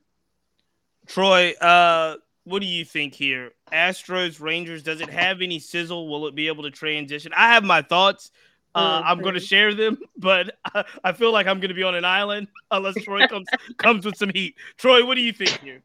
[1.05, 3.51] Troy, uh, what do you think here?
[3.73, 6.07] Astros, Rangers, does it have any sizzle?
[6.07, 7.33] Will it be able to transition?
[7.35, 8.31] I have my thoughts.
[8.75, 11.83] Uh, I'm going to share them, but I, I feel like I'm going to be
[11.83, 14.55] on an island unless Troy comes comes with some heat.
[14.77, 15.83] Troy, what do you think here?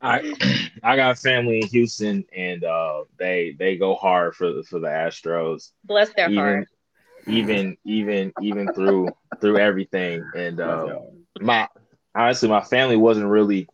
[0.00, 0.34] I
[0.82, 4.88] I got family in Houston, and uh, they they go hard for the for the
[4.88, 6.68] Astros, Bless their even heart.
[7.26, 9.08] even even even through
[9.40, 10.24] through everything.
[10.34, 11.00] And uh,
[11.40, 11.68] my
[12.14, 13.68] honestly, my family wasn't really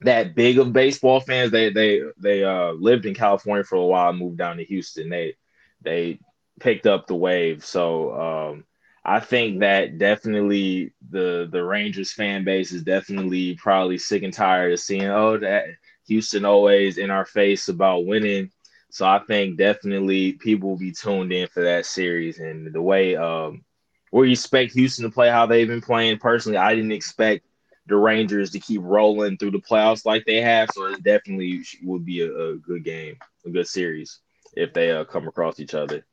[0.00, 1.50] that big of baseball fans.
[1.50, 5.08] They they they uh, lived in California for a while, moved down to Houston.
[5.08, 5.36] They
[5.82, 6.18] they
[6.60, 7.64] picked up the wave.
[7.64, 8.64] So um,
[9.04, 14.72] I think that definitely the the Rangers fan base is definitely probably sick and tired
[14.72, 15.66] of seeing oh that
[16.06, 18.50] Houston always in our face about winning.
[18.90, 23.16] So I think definitely people will be tuned in for that series and the way
[23.16, 23.64] um
[24.12, 26.18] we expect Houston to play how they've been playing.
[26.18, 27.44] Personally, I didn't expect
[27.86, 30.70] the Rangers to keep rolling through the playoffs like they have.
[30.72, 34.20] So it definitely would be a, a good game, a good series
[34.56, 36.04] if they uh, come across each other.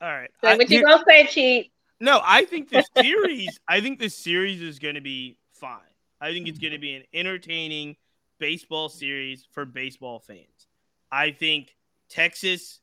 [0.00, 0.30] All right.
[0.42, 1.72] So you gonna say, cheat?
[2.00, 3.58] No, I think this series.
[3.68, 5.80] I think this series is going to be fine.
[6.20, 7.96] I think it's going to be an entertaining
[8.38, 10.66] baseball series for baseball fans.
[11.10, 11.74] I think
[12.08, 12.80] Texas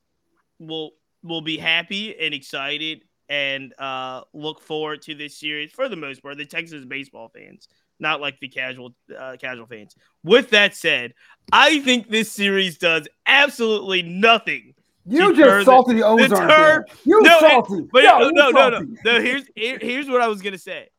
[0.60, 0.92] will
[1.24, 6.22] will be happy and excited and uh, look forward to this series for the most
[6.22, 6.38] part.
[6.38, 7.68] The Texas baseball fans,
[8.00, 9.96] not like the casual uh, casual fans.
[10.24, 11.14] With that said,
[11.52, 14.74] I think this series does absolutely nothing
[15.08, 16.30] You Deter just the- salty the Ozark.
[16.30, 16.86] deter- there.
[17.06, 17.82] You No, it- salty.
[17.92, 18.98] But Yo, no, you no, no, no, salty.
[19.06, 19.22] no.
[19.22, 20.90] Here's here's what I was gonna say.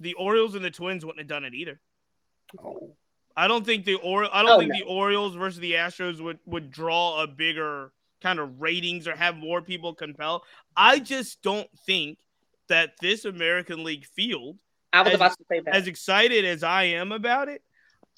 [0.00, 1.80] The Orioles and the Twins wouldn't have done it either.
[2.62, 2.94] Oh.
[3.36, 4.78] I don't think the or I don't Oh, think no.
[4.78, 9.36] the Orioles versus the Astros would would draw a bigger kind of ratings or have
[9.36, 10.44] more people compel.
[10.76, 12.18] I just don't think
[12.68, 14.60] that this American League field,
[14.92, 15.74] I was As- about to say that.
[15.74, 17.62] as excited as I am about it,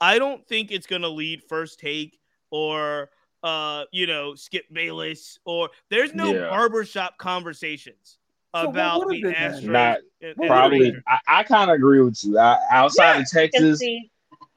[0.01, 2.19] I don't think it's gonna lead first take
[2.51, 3.11] or
[3.43, 6.49] uh you know Skip Bayless or there's no Yeah.
[6.51, 8.19] barbershop conversations
[8.55, 9.37] So about would the it?
[9.37, 9.63] Astros.
[9.65, 12.39] Not and- and What the Probably, I, I kind of agree with you.
[12.39, 13.21] I, outside Yeah.
[13.23, 13.83] of Texas,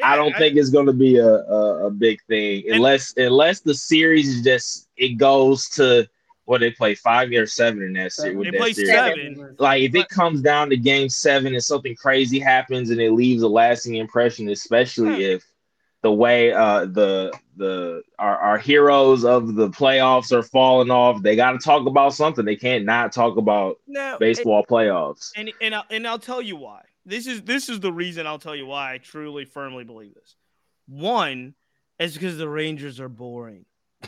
[0.04, 3.62] I don't think it's going to be a, a, a big thing And- unless unless
[3.62, 6.08] the series is just it goes to
[6.46, 8.38] what they play five or seven in that series.
[8.44, 8.92] They that play series.
[8.92, 9.56] seven.
[9.60, 13.44] Like if it comes down to game seven and something crazy happens and it leaves
[13.44, 15.36] a lasting impression, especially Huh.
[15.36, 15.46] if
[16.04, 21.36] the way uh the the our, our heroes of the playoffs are falling off, they
[21.36, 22.46] got to talk about something.
[22.46, 25.32] They can't not talk about No, baseball playoffs.
[25.36, 26.82] and and I'll, and I'll tell you why.
[27.06, 30.36] This is this is the reason I'll tell you why I truly firmly believe this.
[30.88, 31.54] One
[32.00, 33.66] is because the Rangers are boring.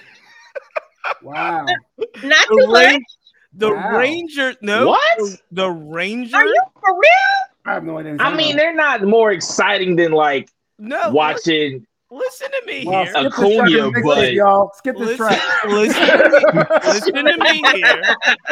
[1.22, 1.66] Wow.
[1.66, 3.02] not The, too much.
[3.54, 3.98] The Wow.
[3.98, 5.18] Rangers, no, What?
[5.18, 7.66] the, the Rangers, Are you for real?
[7.66, 8.18] I have no idea.
[8.20, 11.10] I mean, they're not more exciting than like no.
[11.12, 11.86] watching.
[12.12, 13.14] Listen, listen to me Well, here.
[13.14, 14.72] skip Acuna, track but- it, y'all.
[14.76, 15.64] Skip this Listen, track.
[15.68, 18.02] listen, listen to me here.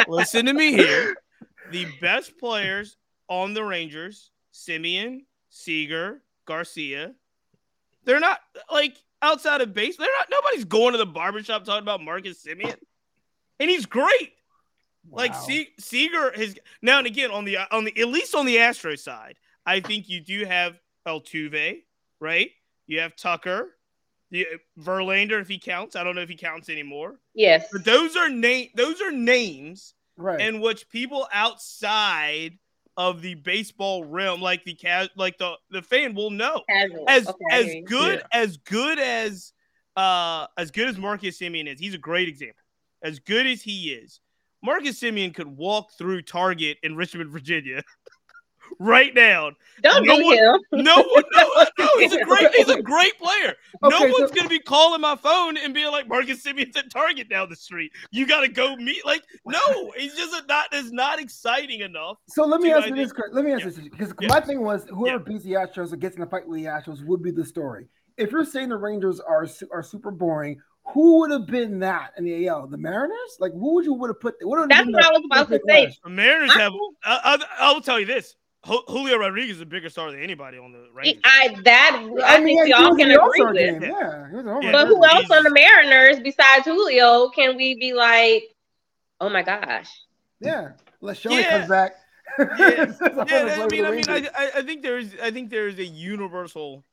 [0.07, 1.15] Listen to me here.
[1.71, 2.97] The best players
[3.29, 7.13] on the Rangers, Semien, Seager, Garcia,
[8.05, 8.39] they're not
[8.71, 9.97] like outside of base.
[9.97, 10.27] They're not.
[10.29, 12.75] Nobody's going to the barbershop talking about Marcus Semien,
[13.59, 14.33] and he's great.
[15.09, 15.39] Like Wow.
[15.47, 18.95] Se- Seager has now and again on the on the at least on the Astro
[18.95, 21.83] side, I think you do have Altuve,
[22.23, 22.49] right?
[22.87, 23.75] You have Tucker,
[24.31, 24.45] you,
[24.79, 25.95] Verlander if he counts.
[25.95, 27.19] I don't know if he counts anymore.
[27.35, 27.67] Yes.
[27.71, 30.39] But those are name those are names right.
[30.39, 32.57] in which people outside
[32.95, 37.05] of the baseball realm, like the ca- like the the fan, will know Casual.
[37.07, 37.85] as Okay, as hear you.
[37.85, 39.53] good as good as
[39.95, 41.79] uh as good as Marcus Semien is.
[41.79, 42.63] He's a great example.
[43.03, 44.21] As good as he is,
[44.63, 47.83] Marcus Semien could walk through Target in Richmond, Virginia,
[48.79, 49.51] right now.
[49.81, 50.59] Don't no do one- him.
[50.85, 53.55] No one, no, no, he's a great, he's a great player.
[53.81, 56.89] no Okay, so- one's gonna be calling my phone and being like, Marcus Semien's at
[56.91, 57.91] Target down the street.
[58.11, 59.05] You gotta go meet.
[59.05, 60.67] Like, no, he's just a, not.
[60.71, 62.17] It's not exciting enough.
[62.29, 63.11] So let me ask you this.
[63.11, 63.29] Chris.
[63.33, 63.69] Let me ask Yeah.
[63.71, 64.27] this because Yeah.
[64.29, 65.23] my thing was whoever Yeah.
[65.33, 67.87] beats the Astros or gets in a fight with the Astros would be the story.
[68.17, 70.61] If you're saying the Rangers are are super boring,
[70.93, 72.67] who would have been that in the AL?
[72.67, 73.37] The Mariners?
[73.39, 74.35] Like who would you would have put?
[74.41, 75.97] What would have That's been what the- I was about to say.
[76.03, 76.73] The Mariners I- have.
[77.03, 80.21] I, I, I will tell you this: Ju- Julio Rodriguez is a bigger star than
[80.21, 81.21] anybody on the Rangers.
[81.25, 83.55] I that I, think yeah, we he all can agree with.
[83.55, 83.81] game.
[83.81, 83.89] Yeah.
[83.89, 84.71] Yeah, he was an Yeah.
[84.71, 88.43] But who else on the Mariners besides Julio can we be like,
[89.19, 89.89] oh my gosh?
[90.39, 91.57] Yeah, unless Shoney Yeah.
[91.57, 91.95] comes back.
[92.39, 92.45] Yeah.
[92.57, 95.85] "I yeah, I mean, I mean, I, I I think there's, I think there's a
[95.85, 96.83] universal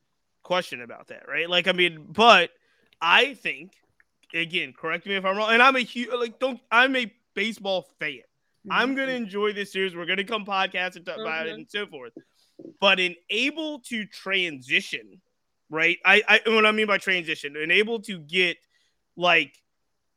[0.42, 1.48] question about that, right?
[1.48, 2.50] Like, I mean, but
[3.00, 3.72] I think,
[4.34, 7.86] again, correct me if I'm wrong, and I'm a huge, like, don't, I'm a baseball
[8.00, 8.20] fan.
[8.68, 9.94] I'm gonna enjoy this series.
[9.94, 11.54] We're gonna come podcast and talk about it Mhm.
[11.54, 12.12] and so forth.
[12.80, 15.22] But in able to transition,
[15.70, 15.98] right?
[16.04, 18.58] I, I what I mean by transition, and able to get
[19.16, 19.54] like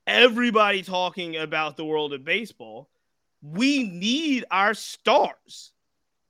[0.06, 2.90] everybody talking about the world of baseball,
[3.42, 5.72] we need our stars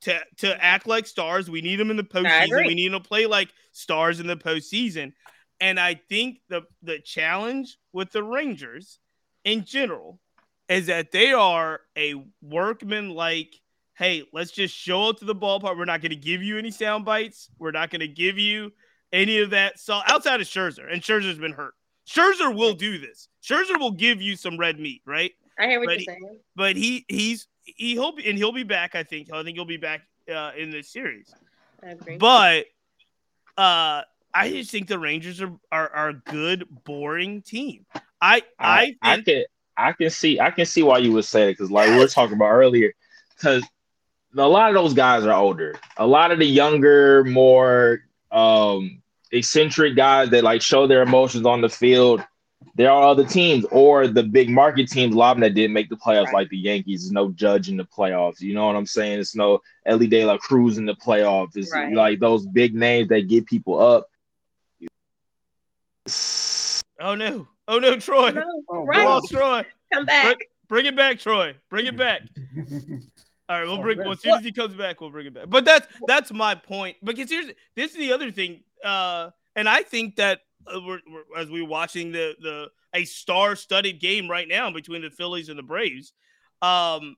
[0.02, 1.50] to to act like stars.
[1.50, 2.50] We need them in the postseason.
[2.68, 5.14] We need them to play like stars in the postseason.
[5.60, 9.00] And I think the the challenge with the Rangers
[9.44, 10.20] in general
[10.70, 13.54] is that they are a workman like
[13.96, 15.78] hey let's just show up to the ballpark.
[15.78, 17.50] We're not going to give you any sound bites.
[17.60, 18.72] We're not going to give you
[19.12, 19.80] any of that.
[19.80, 21.74] So outside of Scherzer and Scherzer's been hurt.
[22.08, 23.28] Scherzer will do this.
[23.44, 25.32] Scherzer will give you some red meat right?
[25.60, 26.40] I hear what But you're saying.
[26.56, 29.32] but he he's he hope and he'll be back I think.
[29.32, 30.02] I think he'll be back
[30.34, 31.32] uh, in this series.
[31.84, 32.18] I agree.
[32.18, 32.66] but
[33.58, 34.02] uh
[34.36, 37.86] I just think the Rangers are are, are a good boring team.
[38.20, 39.44] I I, I, I think can
[39.78, 42.08] I can see I can see why you would say it because like we were
[42.08, 42.94] talking about earlier,
[43.36, 43.64] because
[44.36, 45.76] a lot of those guys are older.
[45.98, 48.02] A lot of the younger, more
[48.32, 49.02] um
[49.32, 52.24] eccentric guys that like show their emotions on the field,
[52.76, 55.74] there are other teams or the big market teams, a lot of them that didn't
[55.74, 56.34] make the playoffs, Right.
[56.34, 57.02] like the Yankees.
[57.02, 58.42] There's no Judge in the playoffs.
[58.42, 59.20] You know what I'm saying?
[59.20, 61.56] It's no Elly De La Cruz in the playoffs.
[61.56, 61.94] It's Right.
[61.94, 64.08] like those big names that get people up.
[67.00, 67.48] Oh no!
[67.68, 68.32] Oh no, Troy!
[68.32, 69.06] No, Oh, We right.
[69.06, 69.66] lost Troy.
[69.94, 70.38] Come back.
[70.68, 71.56] Bring it back, Troy.
[71.70, 72.22] Bring it back.
[73.50, 74.00] All right, we'll Oh, bring.
[74.00, 75.46] Well, as soon as he comes back, we'll bring it back.
[75.50, 76.98] But that's that's my point.
[77.04, 81.40] Because here's this is the other thing, uh, and I think that uh, we're, we're
[81.40, 85.64] as we're watching the the a star-studded game right now between the Phillies and the
[85.64, 86.14] Braves.
[86.62, 87.16] Um,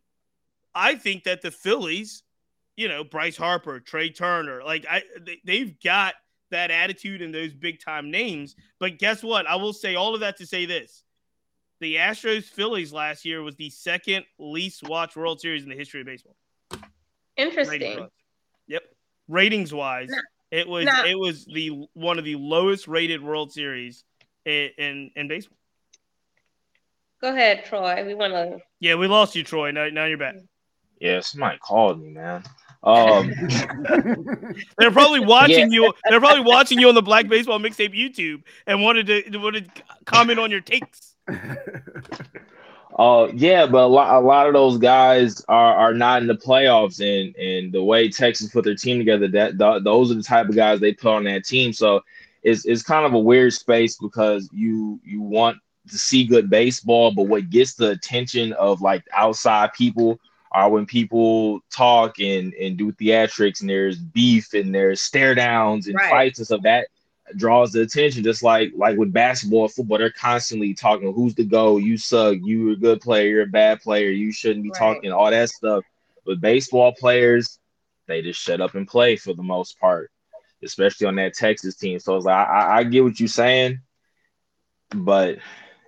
[0.74, 2.24] I think that the Phillies,
[2.76, 6.16] you know, Bryce Harper, Trea Turner, like I, they, they've got
[6.56, 8.56] that attitude and those big time names.
[8.80, 9.46] But guess what?
[9.46, 11.04] I will say all of that to say this:
[11.82, 16.00] the Astros Phillies last year was the second least watched World Series in the history
[16.02, 16.36] of baseball.
[17.36, 17.82] Interesting.
[17.82, 18.10] Ratings-wise.
[18.68, 18.84] Yep.
[19.28, 20.18] Ratings wise, Nah.
[20.52, 21.04] it was Nah.
[21.06, 24.04] it was the one of the lowest rated World Series
[24.46, 25.58] in in, in baseball.
[27.22, 28.06] Go ahead, Troy.
[28.06, 28.60] We want to.
[28.80, 29.72] Yeah, we lost you, Troy.
[29.72, 30.36] Now, now you're back.
[31.00, 32.44] Yeah, somebody called me, man.
[32.86, 33.32] Um,
[34.78, 35.92] They're probably watching you.
[36.08, 39.84] They're probably watching you on the Black Baseball Mixtape YouTube and wanted to wanted to
[40.06, 41.16] comment on your takes.
[42.98, 46.36] Uh, yeah, but a lot, a lot of those guys are, are not in the
[46.36, 50.24] playoffs, and and the way Texas put their team together, that th- those are the
[50.24, 51.74] type of guys they put on that team.
[51.74, 52.02] So
[52.44, 55.58] it's it's kind of a weird space because you you want
[55.90, 60.18] to see good baseball, but what gets the attention of like outside people
[60.56, 65.88] are when people talk and and do theatrics, and there's beef and there's stare downs
[65.88, 66.10] and Right.
[66.10, 66.88] fights and stuff that
[67.38, 68.24] draws the attention.
[68.24, 72.74] Just like like with basketball, football, they're constantly talking who's the go, you suck, you're
[72.74, 74.78] a good player, you're a bad player, you shouldn't be Right.
[74.78, 75.84] talking, all that stuff.
[76.26, 77.60] but baseball players,
[78.08, 80.12] they just shut up and play for the most part,
[80.64, 82.00] especially on that Texas team.
[82.00, 83.80] So it's like I, I, I get what you're saying,
[84.96, 85.40] but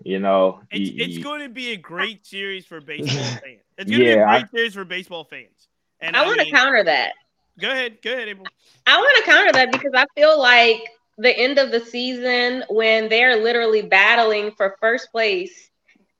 [0.03, 3.61] you know, It's, you- it's going to be a great series for baseball fans.
[3.77, 5.67] It's going to be a Yeah, I- great series for baseball fans.
[5.99, 7.13] And I want to counter that.
[7.59, 8.45] Go ahead, go ahead, April.
[8.85, 10.81] I want to counter that because I feel like
[11.17, 15.71] the end of the season when they're literally battling for first place,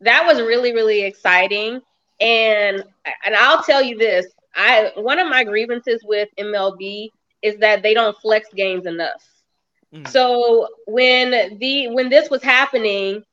[0.02, 1.80] that was really really exciting.
[2.20, 2.84] And
[3.24, 4.26] and I'll tell you this,
[4.56, 7.12] I one of my grievances with MLB
[7.44, 9.24] is that they don't flex games enough.
[9.94, 10.08] Mhm.
[10.08, 13.24] So when the when this was happening,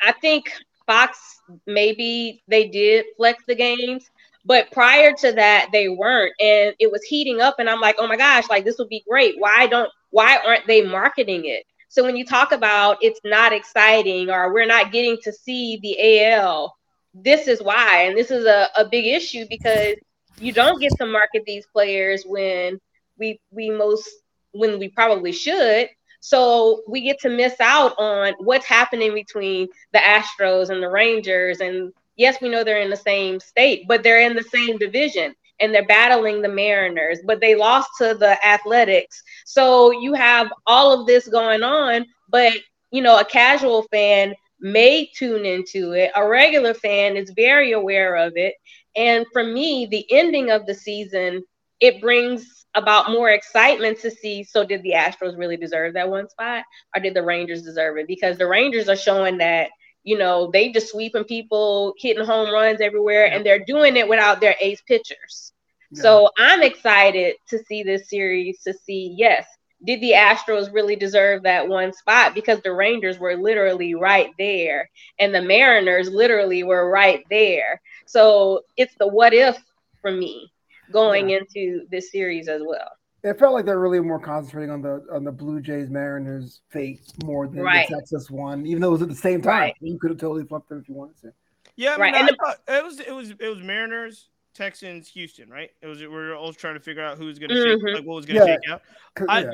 [0.00, 0.52] I think
[0.86, 4.10] Fox maybe they did flex the games,
[4.44, 6.34] but prior to that they weren't.
[6.40, 9.04] And it was heating up and i'm like oh my gosh like this would be
[9.08, 9.34] great.
[9.38, 11.64] Why don't why aren't they marketing it?
[11.88, 16.24] So when you talk about it's not exciting or we're not getting to see the
[16.24, 16.76] al
[17.14, 18.04] this is why.
[18.04, 19.96] And this is a, a big issue because
[20.38, 22.80] you don't get to market these players when
[23.18, 24.08] we we most
[24.52, 25.88] when we probably should
[26.24, 31.60] so we get to miss out on what's happening between the astros and the rangers
[31.60, 35.34] and yes, we know they're in the same state, but they're in the same division
[35.60, 39.22] and they're battling the Mariners, but they lost to the Athletics.
[39.44, 42.52] So you have all of this going on, but
[42.92, 46.12] you know, a casual fan may tune into it.
[46.14, 48.54] A regular fan is very aware of it.
[48.94, 51.42] And for me, the ending of the season,
[51.82, 56.28] it brings about more excitement to see so did the Astros really deserve that one
[56.30, 56.64] spot
[56.96, 58.06] or did the Rangers deserve it?
[58.06, 59.68] Because the Rangers are showing that
[60.04, 64.40] you know, they just sweeping people, hitting home runs everywhere, and they're doing it without
[64.40, 65.52] their ace pitchers.
[65.94, 69.46] So I'm excited to see this series to see, yes,
[69.84, 72.34] did the Astros really deserve that one spot?
[72.34, 77.80] Because the Rangers were literally right there, and the Mariners literally were right there.
[78.06, 79.58] So it's the what if
[80.00, 80.51] for me
[80.92, 82.90] going into this series as well.
[83.24, 87.00] It felt like they're really more concentrating on the on the Blue Jays Mariners fate
[87.24, 87.88] more than Right.
[87.88, 89.60] the Texas one, even though it was at the same time.
[89.60, 89.74] Right.
[89.80, 91.32] You could have totally flipped them if you wanted to.
[91.76, 95.08] Yeah, I mean, Right, I and the- it was it was it was Mariners, Texans,
[95.10, 95.70] Houston, right?
[95.80, 97.64] It was we were all trying to figure out who was going to Mhm.
[97.86, 98.54] shake, like what was going to Yeah.
[98.56, 98.82] shake out.
[99.14, 99.50] 'Cause, I- yeah.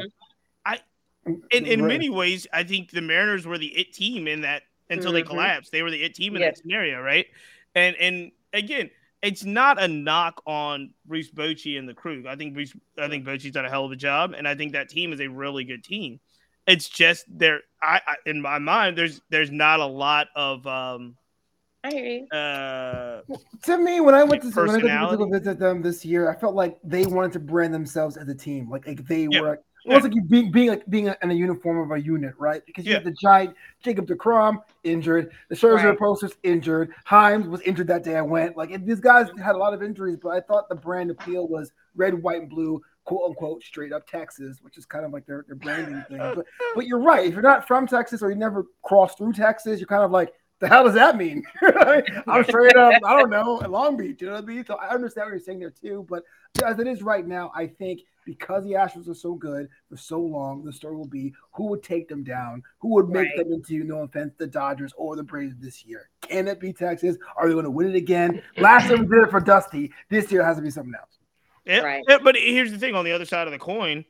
[0.65, 0.81] I-
[1.53, 1.89] In in Right.
[1.89, 5.27] many ways, I think the Mariners were the it team in that until they Mhm.
[5.27, 5.73] collapsed.
[5.73, 6.57] They were the it team in Yes.
[6.57, 7.27] that scenario, right?
[7.75, 8.89] And and again,
[9.23, 12.25] it's not a knock on Bruce Bochy and the crew.
[12.29, 14.73] I think Bruce, I think Bochy's done a hell of a job, and I think
[14.73, 16.21] that team is a really good team.
[16.67, 21.17] It's just there, I, I in my mind, there's there's not a lot of um
[21.83, 22.27] I hear you.
[22.37, 23.23] uh
[23.65, 26.39] To me, when I went to when I went to visit them this year, I
[26.39, 28.69] felt like they wanted to brand themselves as a team.
[28.71, 29.41] Like, like they Yeah.
[29.41, 29.61] were.
[29.85, 32.65] It was like you being being like being in a uniform of a unit, right?
[32.67, 32.99] Because you Yeah.
[32.99, 35.99] had the giant Jacob DeGrom injured, the Scherzer Right.
[35.99, 38.57] posters injured, Himes was injured that day I went.
[38.57, 41.49] Like and these guys had a lot of injuries, but I thought the brand appeal
[41.49, 45.25] was red, white, and blue, quote unquote straight up Texas, which is kind of like
[45.27, 46.19] their, their branding thing.
[46.19, 47.27] But but you're right.
[47.27, 50.33] If you're not from Texas or you never crossed through Texas, you're kind of like,
[50.61, 51.45] the hell does that mean?
[52.27, 54.65] I'm straight up, I don't know, Long Beach, you know what I mean?
[54.67, 56.05] So I understand what you're saying there too.
[56.09, 56.25] But
[56.65, 60.21] as it is right now, I think because the Astros are so good for so
[60.21, 63.37] long, the story will be who would take them down, who would make right.
[63.39, 66.11] them into, no offense, the Dodgers or the Braves this year.
[66.21, 67.17] Can it be Texas?
[67.37, 68.43] Are they going to win it again?
[68.59, 69.93] Last year we did it for Dusty.
[70.11, 71.19] This year has to be something else.
[71.65, 72.05] Yeah, right.
[72.07, 74.05] Yeah, but here's the thing: on the other side of the coin,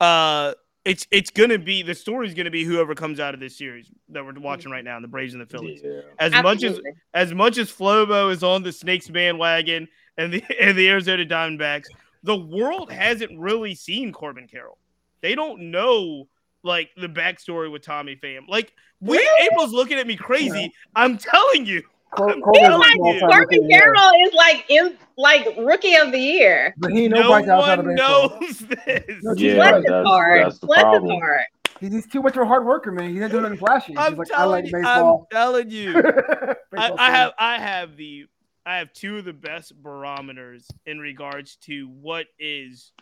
[0.00, 3.90] uh, it's it's gonna be the story's gonna be whoever comes out of this series
[4.08, 5.80] that we're watching right now, the Braves and the Phillies.
[5.82, 6.00] Yeah.
[6.18, 6.42] As Absolutely.
[6.42, 10.88] much as as much as Flobo is on the Snakes bandwagon and the and the
[10.88, 11.86] Arizona Diamondbacks,
[12.22, 14.78] the world hasn't really seen Corbin Carroll.
[15.20, 16.28] They don't know
[16.62, 18.48] like the backstory with Tommy Pham.
[18.48, 19.46] Like we really?
[19.46, 20.60] April's looking at me crazy.
[20.60, 20.68] Yeah.
[20.96, 21.82] I'm telling you.
[22.10, 26.72] Cor- like Corbin Carroll is like in like rookie of the year.
[26.78, 29.04] But he no one knows this.
[29.22, 30.60] No, yeah, Bless his heart.
[30.60, 31.40] Bless his heart.
[31.80, 33.12] He's too much of a hard worker, man.
[33.12, 33.94] He doesn't do anything flashy.
[33.96, 35.26] I'm He's like, I like baseball.
[35.30, 35.94] I'm telling you.
[36.76, 38.26] I, I have I have the
[38.66, 42.92] I have two of the best barometers in regards to what is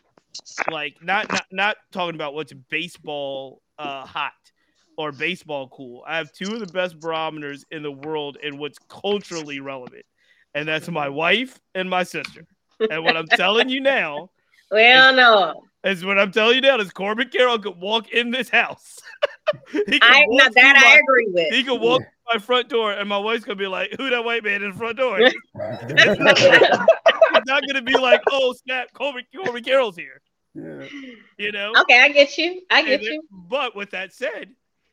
[0.71, 4.33] like not not not talking about what's baseball uh hot
[4.97, 6.03] or baseball cool.
[6.07, 10.05] I have two of the best barometers in the world in what's culturally relevant.
[10.55, 12.47] And that's my wife and my sister.
[12.79, 14.31] And what I'm telling you now
[14.73, 15.63] Well no.
[15.85, 18.99] Is what I'm telling you now is Corbin Carroll could walk in this house.
[19.75, 21.53] I now that my, I agree with.
[21.53, 22.03] He could walk
[22.33, 24.77] my front door, and my wife's gonna be like, "Who that white man in the
[24.77, 25.19] front door?"
[27.35, 30.21] It's not gonna be like, "Oh snap, Corbin Corbin Carroll's here."
[30.55, 30.87] Yeah.
[31.39, 31.73] You know.
[31.81, 32.61] Okay, I get you.
[32.71, 33.23] I get you.
[33.31, 34.51] But with that said,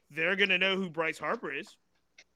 [0.09, 1.75] they're gonna know who Bryce Harper is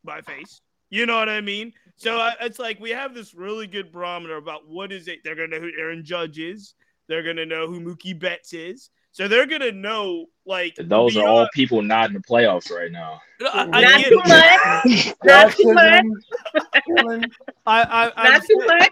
[0.04, 0.62] by face.
[0.90, 1.74] You know what I mean?
[1.96, 5.20] So uh, it's like we have this really good barometer about what is it.
[5.24, 6.76] They're gonna know who Aaron Judge is.
[7.08, 8.90] They're gonna know who Mookie Betts is.
[9.14, 11.28] So they're gonna know like those beyond...
[11.28, 13.22] are all people not in the playoffs right now.
[13.42, 15.16] I, I not, too much.
[15.24, 15.74] not too
[17.04, 17.32] much.
[17.68, 18.90] I, I, not too much.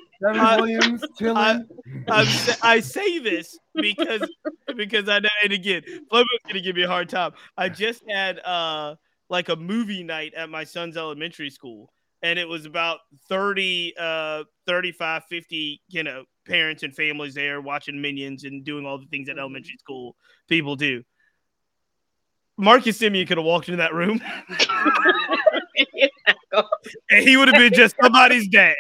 [0.60, 1.64] Williams, I,
[2.08, 4.22] I, I, say this because
[4.76, 7.32] because I know, and again, Flobo's gonna give me a hard time.
[7.58, 8.96] I just had uh
[9.30, 11.92] like a movie night at my son's elementary school,
[12.24, 13.00] and it was about
[13.30, 18.98] 30, uh, 35, 50, you know, parents and families there watching Minions and doing all
[18.98, 20.16] the things that elementary school
[20.48, 21.04] people do.
[22.58, 24.22] Marcus Semien could have walked into that room,
[27.10, 28.76] and he would have been just somebody's dad.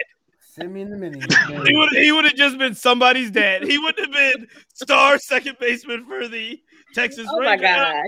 [0.56, 1.20] Semien the mini.
[1.66, 3.64] he would he would have just been somebody's dad.
[3.64, 6.62] He wouldn't have been star second baseman for the
[6.94, 7.62] Texas oh Rangers.
[7.62, 8.04] my god!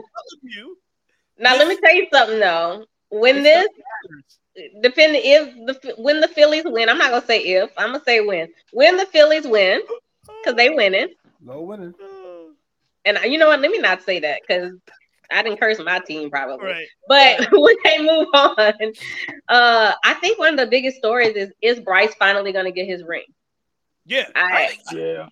[1.39, 2.85] Now let me tell you something though.
[3.09, 3.67] When this
[4.81, 8.21] depending if the when the Phillies win, I'm not gonna say if, I'm gonna say
[8.21, 8.49] when.
[8.71, 9.81] When the Phillies win,
[10.25, 11.09] because they winning.
[11.41, 11.93] No winning.
[13.05, 13.59] And you know what?
[13.59, 14.73] Let me not say that because
[15.31, 16.67] I didn't curse my team probably.
[16.67, 16.87] Right.
[17.07, 18.93] But when they move on,
[19.49, 23.03] uh, I think one of the biggest stories is is Bryce finally gonna get his
[23.03, 23.25] ring?
[24.05, 24.27] Yeah.
[24.35, 25.27] I, yeah.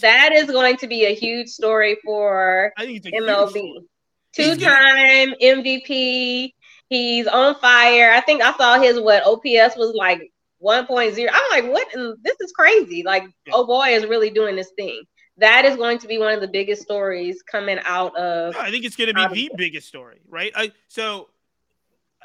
[0.00, 3.84] That is going to be a huge story for MLB.
[4.32, 6.52] Two time MVP
[6.88, 8.12] He's on fire.
[8.12, 10.32] I think I saw his what OPS was like
[10.62, 11.28] 1.0.
[11.30, 11.86] I'm like, what?
[12.22, 13.02] This is crazy.
[13.04, 13.52] Like, yeah.
[13.54, 15.02] oh boy, is really doing this thing.
[15.36, 18.56] That is going to be one of the biggest stories coming out of.
[18.56, 20.50] I think it's going to be the biggest story, right?
[20.54, 21.28] I, so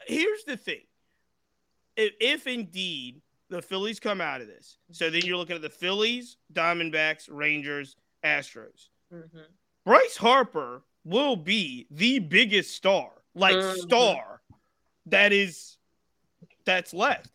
[0.08, 0.82] here's the thing:
[1.96, 5.70] if, if indeed the Phillies come out of this, so then you're looking at the
[5.70, 8.88] Phillies, Diamondbacks, Rangers, Astros.
[9.14, 9.40] Mm-hmm.
[9.86, 13.80] Bryce Harper will be the biggest star, like mm-hmm.
[13.82, 14.42] star
[15.08, 15.78] that is
[16.66, 17.30] that's left.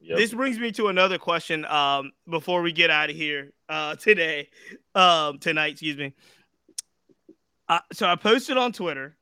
[0.00, 0.18] Yep.
[0.18, 1.64] This brings me to another question.
[1.64, 4.48] Um, before we get out of here uh, today,
[4.94, 6.14] um, tonight, excuse me.
[7.68, 9.16] Uh, so I posted on Twitter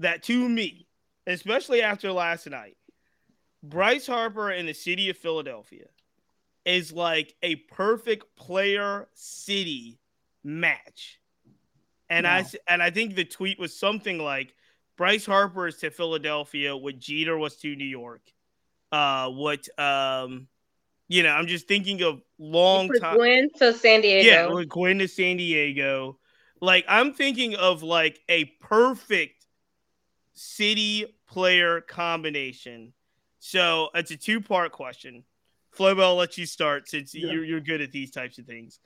[0.00, 0.88] that to me,
[1.26, 2.76] especially after last night,
[3.62, 5.86] Bryce Harper in the city of Philadelphia
[6.64, 9.98] is like a perfect player city
[10.42, 11.20] match.
[12.08, 12.38] And wow.
[12.38, 14.54] I and I think the tweet was something like
[14.96, 18.22] Bryce Harper is to Philadelphia, what Jeter was to New York.
[18.92, 20.48] Uh, what um,
[21.08, 23.16] you know, I'm just thinking of long time.
[23.16, 24.28] Gwynn to San Diego.
[24.28, 26.18] Yeah, with Gwynn to San Diego.
[26.60, 29.46] Like I'm thinking of like a perfect
[30.34, 32.92] city player combination.
[33.40, 35.24] So it's a two part question.
[35.76, 37.30] Flobo, I'll let you start since yeah.
[37.30, 38.80] you're, you're good at these types of things.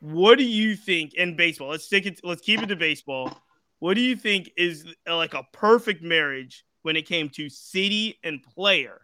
[0.00, 1.68] What do you think in baseball?
[1.68, 2.20] Let's stick it.
[2.22, 3.42] Let's keep it to baseball.
[3.78, 8.18] What do you think is uh, like a perfect marriage when it came to city
[8.24, 9.02] and player?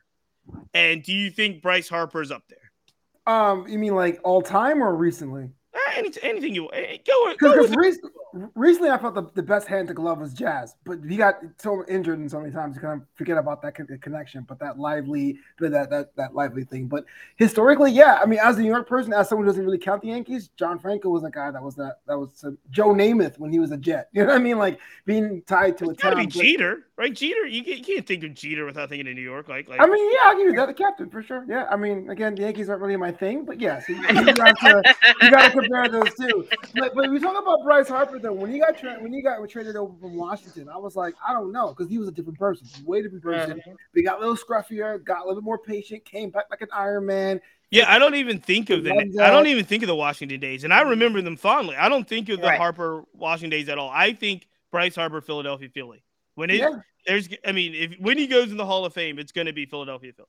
[0.74, 3.34] And do you think Bryce Harper is up there?
[3.34, 5.50] Um, you mean like all time or recently?
[5.96, 7.34] Any, anything you eh, go.
[7.38, 8.10] go recently,
[8.54, 11.84] recently, I felt the, the best hand to glove was Jazz, but he got so
[11.88, 14.44] injured and so many times you kind of forget about that con- connection.
[14.48, 16.86] But that lively, that that that lively thing.
[16.86, 17.04] But
[17.36, 20.02] historically, yeah, I mean, as a New York person, as someone who doesn't really count
[20.02, 23.38] the Yankees, John Franco was a guy that was that that was uh, Joe Namath
[23.38, 24.08] when he was a Jet.
[24.14, 24.58] You know what I mean?
[24.58, 26.26] Like being tied to a It's gotta town.
[26.26, 27.12] be but- Jeter, right?
[27.14, 29.48] Jeter, you, can't- you can't think of Jeter without thinking of New York.
[29.48, 31.44] Like, like I mean, yeah, I'll give you that, the captain for sure.
[31.48, 34.56] Yeah, I mean, again, the Yankees aren't really my thing, but yes, you, you got
[34.60, 34.82] to
[35.22, 36.46] you got to compare those two.
[36.74, 38.32] But, but we talk about Bryce Harper though.
[38.32, 41.32] When he got tra- when he got traded over from Washington, I was like, I
[41.32, 43.62] don't know, because he was a different person, way different person.
[43.94, 46.68] We got a little scruffier, got a little bit more patient, came back like an
[46.72, 47.40] Iron Man.
[47.70, 48.92] yeah, I don't even think of the.
[49.20, 51.76] I don't even think of the Washington days, and I remember them fondly.
[51.76, 52.58] I don't think of the Right.
[52.58, 53.90] Harper Washington days at all.
[53.90, 56.02] I think Bryce Harper, Philadelphia, Philly.
[56.34, 56.70] When it Yeah,
[57.06, 59.52] there's, I mean, if when he goes in the Hall of Fame, it's going to
[59.52, 60.28] be Philadelphia, Philly.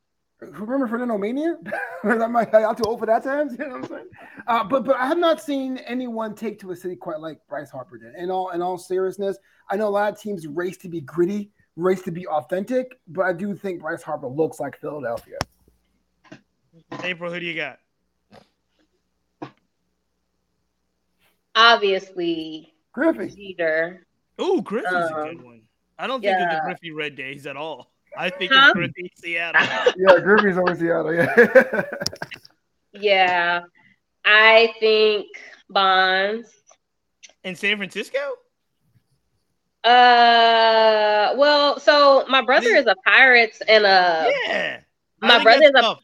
[0.51, 1.55] Remember Fernandomania?
[2.03, 3.53] I might out too old for that times.
[3.59, 4.07] You know what I'm saying?
[4.47, 7.69] Uh, but but I have not seen anyone take to a city quite like Bryce
[7.71, 8.15] Harper did.
[8.15, 9.37] In all in all seriousness,
[9.69, 13.23] I know a lot of teams race to be gritty, race to be authentic, but
[13.23, 15.37] I do think Bryce Harper looks like Philadelphia.
[17.03, 17.79] April, who do you got?
[21.55, 23.29] Obviously, Griffey.
[23.55, 24.05] Jeter.
[24.41, 25.61] Ooh, Griffey's a Um, good one.
[25.99, 26.61] I don't think of the yeah.
[26.63, 27.92] Griffey Red Days at all.
[28.18, 28.70] I think Huh?
[28.70, 29.61] of Griffey Seattle.
[29.97, 31.14] Yeah, Griffey's over Seattle.
[31.14, 31.84] Yeah.
[32.93, 33.61] Yeah,
[34.24, 35.28] I think
[35.70, 36.47] Bonds.
[37.43, 38.20] In San Francisco?
[39.84, 44.80] Uh, well, so my brother is a Pirates and a yeah.
[45.22, 45.99] My brother is a tough.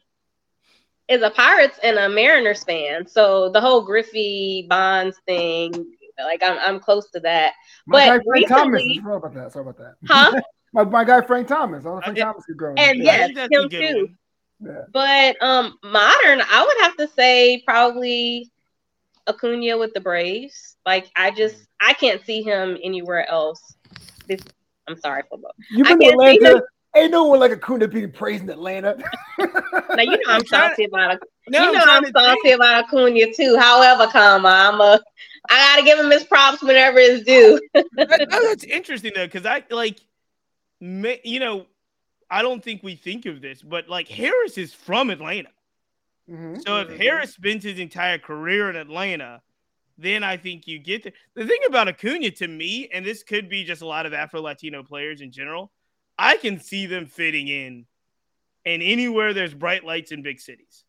[1.07, 3.07] is a Pirates and a Mariners fan.
[3.07, 5.71] So the whole Griffey Bonds thing,
[6.17, 7.53] like I'm I'm close to that.
[7.87, 8.81] My But guy Frank Thomas.
[8.81, 9.51] recently- Sorry about that.
[9.53, 9.95] Sorry about that.
[10.07, 10.41] Huh?
[10.73, 11.85] my, my guy Frank Thomas.
[11.85, 12.73] I was I Frank did- Thomas could grow.
[12.75, 14.09] And I yes, think him too.
[14.61, 14.81] Yeah.
[14.91, 18.51] But um modern, I would have to say probably
[19.27, 20.75] Acuna with the Braves.
[20.85, 23.75] Like I just I can't see him anywhere else.
[24.27, 24.41] This
[24.87, 25.53] I'm sorry, football.
[25.71, 26.63] You've been to can't see Atlanta.
[26.95, 28.97] Ain't no one like Acuna being praised in Atlanta.
[29.37, 31.19] Now you know I'm I'm trying- salty about Acuna.
[31.51, 32.55] No, you know trying I'm salty think.
[32.55, 33.57] about Acuna too.
[33.57, 34.99] However, comma, I'm a
[35.49, 37.59] I gotta give him his props whenever it's due.
[37.73, 40.08] That- oh, that's interesting though, because I like, ma-
[40.79, 41.65] you know,
[42.29, 45.49] I don't think we think of this, but like Harris is from Atlanta.
[46.29, 46.61] Mhm.
[46.65, 49.41] So if Harris spends his entire career in Atlanta,
[49.97, 51.13] then I think you get there.
[51.33, 54.41] The thing about Acuna to me, and this could be just a lot of Afro
[54.41, 55.71] Latino players in general,
[56.17, 57.85] I can see them fitting in
[58.65, 60.83] and anywhere there's bright lights in big cities.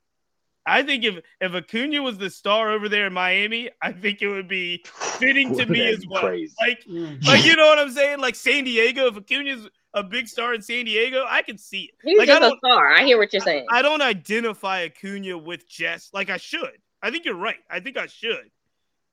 [0.66, 4.28] I think if if Acuna was the star over there in Miami, I think it
[4.28, 4.84] would be
[5.18, 6.20] fitting to me as well.
[6.20, 6.54] crazy.
[6.60, 7.24] Like Mm.
[7.26, 8.18] like you know what I'm saying?
[8.20, 11.94] Like San Diego, if Acuna's a big star in San Diego, I can see it.
[12.02, 12.92] He's Like, I just a don't- star.
[12.92, 13.66] I hear what you're saying.
[13.70, 16.80] I don't identify Acuna with Jess like I should.
[17.02, 17.58] I think you're right.
[17.68, 18.50] I think I should.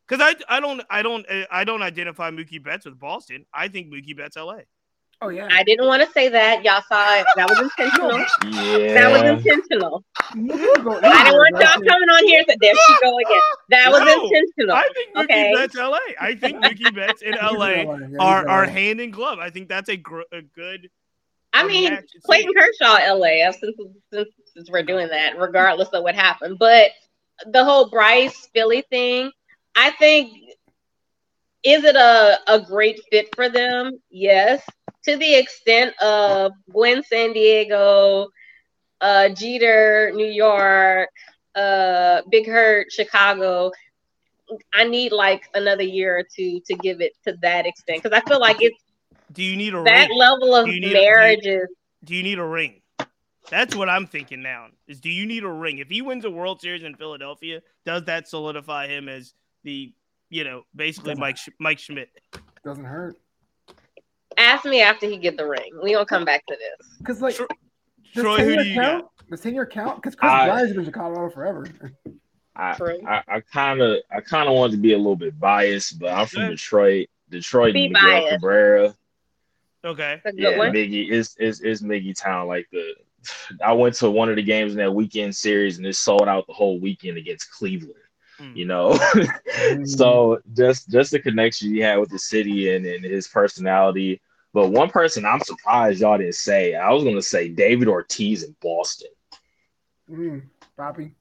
[0.07, 3.45] Cuz I I don't I don't I don't identify Mookie Betts with Boston.
[3.53, 4.59] I think Mookie Betts LA.
[5.22, 5.47] Oh yeah.
[5.51, 6.63] I didn't want to say that.
[6.63, 7.26] Y'all saw it.
[7.36, 8.20] That was intentional.
[8.51, 8.93] Yeah.
[8.93, 10.03] That was intentional.
[10.36, 11.88] You can go I didn't want y'all Justin.
[11.88, 12.39] coming on here.
[12.39, 13.41] and said, There she go again.
[13.70, 14.76] That was intentional.
[14.76, 15.53] I think Mookie Okay.
[15.55, 15.97] Betts LA.
[16.22, 19.39] I think Mookie Betts in LA in LA, yeah, are are hand in glove.
[19.39, 20.89] I think that's a gr- a good
[21.53, 22.20] I mean, match to see.
[22.24, 23.47] Clayton Kershaw, LA.
[23.47, 23.76] Uh, since,
[24.13, 26.91] since since we're doing that, regardless of what happened, but
[27.47, 29.32] the whole Bryce Philly thing,
[29.76, 30.32] I think,
[31.63, 33.99] is it a a great fit for them?
[34.11, 34.63] Yes,
[35.08, 38.28] to the extent of Gwynn San Diego,
[39.01, 41.10] uh, Jeter New York,
[41.55, 43.72] uh, Big Hurt Chicago.
[44.74, 48.28] I need like another year or two to give it to that extent because I
[48.30, 48.78] feel like it's
[49.32, 50.18] Do you need a that ring?
[50.18, 51.70] level of Do you need- do you- marriages.
[52.03, 52.82] do you need a ring?
[53.49, 54.68] That's what I'm thinking now.
[54.88, 55.78] Is do you need a ring?
[55.80, 59.34] If he wins a World Series in Philadelphia, does that solidify him as
[59.64, 59.93] the,
[60.30, 62.10] you know, basically Doesn't- Mike Mike Schmidt?
[62.66, 63.16] Doesn't hurt.
[64.38, 65.71] Ask me after he get the ring.
[65.83, 66.88] We gonna come back to this.
[66.99, 67.47] Because like Tro-
[68.13, 69.03] does Troy, who do you count?
[69.03, 69.29] got?
[69.29, 69.97] Does tenure count?
[69.97, 71.67] Because Kris I- Bryant's been in Colorado forever.
[72.55, 72.75] I
[73.07, 76.09] I, I kind of I kind of wanted to be a little bit biased, but
[76.09, 76.49] I'm from Good.
[76.51, 77.07] Detroit.
[77.29, 78.29] Detroit Be Miguel biased.
[78.31, 78.95] Cabrera.
[79.85, 80.21] Okay.
[80.33, 80.71] Yeah, one.
[80.73, 82.47] Miggy is is is Miggy Town.
[82.47, 82.95] Like the
[83.63, 86.47] I went to one of the games in that weekend series and it sold out
[86.47, 87.93] the whole weekend against Cleveland.
[88.39, 88.55] Mm.
[88.55, 88.99] You know,
[89.85, 94.21] so just just the connection he had with the city and, and his personality.
[94.58, 96.74] But one person I'm surprised y'all didn't say.
[96.74, 99.12] I was gonna say David Ortiz in Boston.
[100.10, 100.41] Mm,
[100.76, 101.12] Bobby.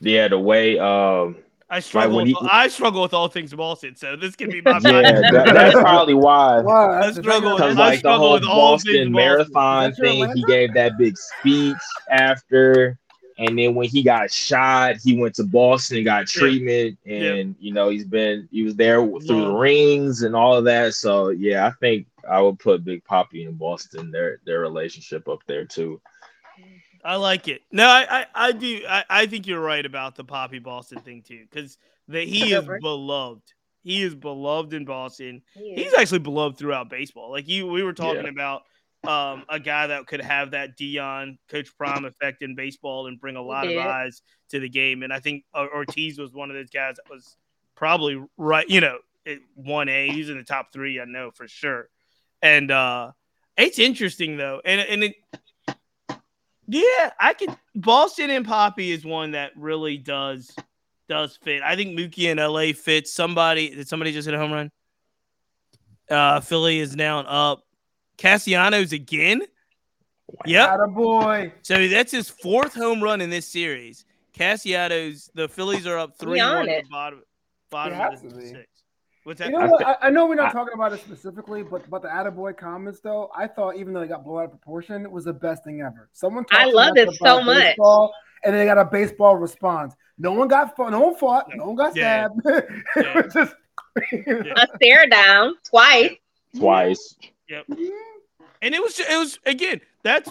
[0.00, 1.36] Yeah, the way um
[1.68, 2.16] I struggle.
[2.16, 4.92] when with, he- I struggle with all things Boston, so this can be my yeah,
[4.92, 5.20] bias.
[5.30, 6.60] that, that's probably why.
[6.62, 9.12] Wow, I struggle with- Because I like the struggle whole with all Boston Boston.
[9.12, 11.76] marathon Is thing, he gave that big speech
[12.10, 12.98] after,
[13.40, 17.16] and then when he got shot, he went to Boston and got treatment, yeah.
[17.16, 17.66] and yeah.
[17.66, 20.94] you know he's been he was there through the rings and all of that.
[20.94, 25.40] So yeah, I think I would put Big Poppy in Boston their their relationship up
[25.46, 26.00] there too.
[27.04, 27.62] I like it.
[27.72, 28.82] No, I I, I do.
[28.88, 31.76] I, I think you're right about the Poppy Boston thing too, because
[32.08, 33.42] that he is beloved.
[33.82, 35.42] He is beloved in Boston.
[35.54, 37.30] He He's actually beloved throughout baseball.
[37.30, 38.30] Like you, we were talking yeah.
[38.30, 38.62] about
[39.04, 43.36] um, a guy that could have that Deion Coach Prime effect in baseball and bring
[43.36, 44.20] a lot of eyes
[44.50, 45.02] to the game.
[45.02, 47.36] And I think Ortiz was one of those guys that was
[47.74, 48.68] probably right.
[48.68, 48.98] You know,
[49.54, 50.10] one A.
[50.10, 51.00] He's in the top three.
[51.00, 51.88] I know for sure.
[52.42, 53.12] And uh,
[53.56, 55.14] it's interesting though, and and it,
[56.66, 57.50] yeah, I could.
[57.74, 60.54] Boston and Poppy is one that really does
[61.08, 61.62] does fit.
[61.62, 63.12] I think Mookie and LA fits.
[63.12, 64.70] Somebody did somebody just hit a home run?
[66.08, 67.64] Uh, Philly is now up.
[68.16, 69.42] Castellanos again.
[70.46, 71.52] Yeah, boy.
[71.62, 74.04] So that's his fourth home run in this series.
[74.32, 77.22] Castellanos, the Phillies are up three one at the bottom,
[77.70, 78.79] bottom of the six.
[79.24, 79.50] What's that?
[79.50, 79.86] You know what?
[79.86, 83.30] I, I, know we're not talking about it specifically, but but the Attaboy comments though,
[83.36, 85.82] I thought even though they got blown out of proportion, it was the best thing
[85.82, 86.08] ever.
[86.12, 87.76] Someone I love it so much.
[88.42, 89.94] And they got a baseball response.
[90.16, 92.28] No one got fought, no one fought, no, one got yeah.
[92.40, 92.66] stabbed.
[92.96, 93.22] Yeah.
[93.32, 93.54] just
[94.56, 96.12] a stare down twice.
[96.56, 97.16] Twice.
[97.48, 97.66] Yep.
[97.66, 98.44] Mm-hmm.
[98.62, 100.30] And it was it was again, that's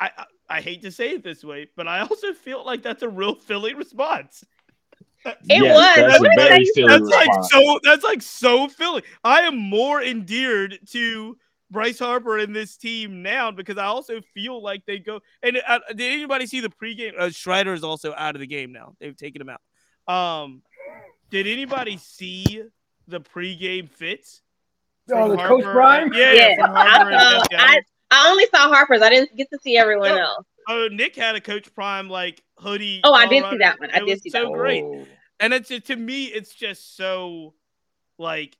[0.00, 0.10] I
[0.48, 3.34] I hate to say it this way, but I also feel like that's a real
[3.34, 4.44] Philly response.
[5.24, 6.20] It yes, was.
[6.20, 7.80] That's, very Philly that's like so.
[7.82, 9.02] That's like so Philly.
[9.22, 11.36] I am more endeared to
[11.70, 15.20] Bryce Harper and this team now because I also feel like they go.
[15.42, 17.18] And uh, did anybody see the pregame?
[17.18, 18.94] Uh, Strider is also out of the game now.
[19.00, 19.60] They've taken him out.
[20.06, 20.62] Um,
[21.30, 22.62] did anybody see
[23.08, 24.42] the pregame fits?
[25.12, 25.62] Oh, the Harper?
[25.62, 26.12] Coach Brian.
[26.14, 26.56] Yeah, yeah.
[26.60, 29.02] I, I, I, only saw Harper's.
[29.02, 30.46] I didn't get to see everyone else.
[30.68, 33.00] Oh, Nick had a Coach Prime like hoodie.
[33.04, 33.90] Oh, I did see that one.
[33.92, 34.58] I did see so that one.
[34.58, 34.84] great.
[35.40, 37.54] And it's to me, it's just so
[38.18, 38.56] like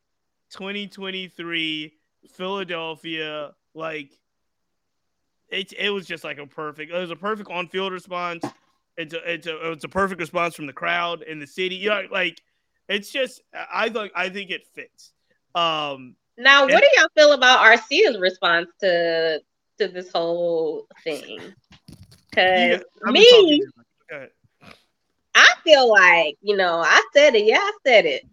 [0.50, 1.92] 2023
[2.32, 3.52] Philadelphia.
[3.74, 4.18] Like
[5.48, 6.92] it, it was just like a perfect.
[6.92, 8.44] It was a perfect on field response.
[8.96, 11.74] It's a, it's a it's a perfect response from the crowd in the city.
[11.76, 12.40] You know, like
[12.88, 13.40] it's just
[13.72, 15.12] I think I think it fits.
[15.54, 19.40] Um Now, what and, do y'all feel about Arcia's response to
[19.78, 21.54] to this whole thing?
[22.34, 23.62] Because me,
[25.34, 27.44] I feel like, you know, I said it.
[27.44, 28.24] Yeah, I said it.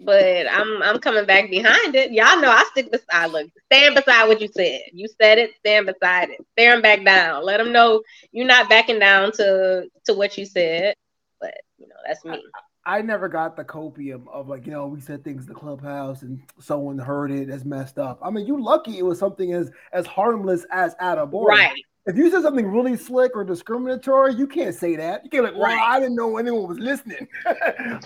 [0.00, 2.12] But I'm I'm coming back behind it.
[2.12, 3.30] Y'all know I stick beside.
[3.30, 4.82] Look, stand beside what you said.
[4.92, 5.50] You said it.
[5.58, 6.38] Stand beside it.
[6.52, 7.44] Stand back down.
[7.44, 10.94] Let them know you're not backing down to to what you said.
[11.40, 12.42] But you know, that's me.
[12.86, 15.58] I, I never got the copium of like, you know, we said things in the
[15.58, 18.18] clubhouse and someone heard it as messed up.
[18.22, 21.48] I mean, you lucky it was something as as harmless as Attaboy.
[21.48, 21.84] Right.
[22.08, 25.24] If you said something really slick or discriminatory, you can't say that.
[25.24, 25.78] You can't like, well, right.
[25.78, 27.28] I didn't know anyone was listening.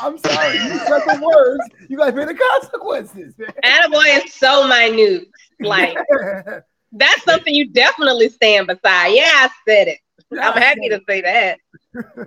[0.00, 0.56] I'm sorry.
[0.56, 1.62] You said the words.
[1.88, 3.34] You got to pay the consequences.
[3.64, 5.28] Attaboy is so minute.
[5.60, 5.96] Like
[6.92, 9.10] that's something you definitely stand beside.
[9.10, 9.98] Yeah, I said it.
[10.32, 11.58] I'm happy to say that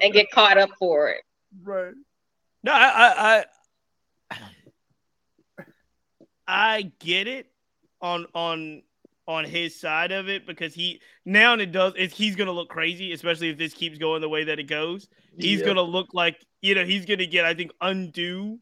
[0.01, 1.23] and get caught up for it.
[1.61, 1.93] Right.
[2.63, 3.45] No, I I
[4.31, 4.37] I,
[6.47, 7.47] I get it
[8.01, 8.81] on on
[9.27, 13.11] on his side of it because he now it does it, he's gonna look crazy,
[13.11, 15.07] especially if this keeps going the way that it goes.
[15.37, 15.65] He's yeah.
[15.65, 18.59] gonna look like you know he's gonna get I think undue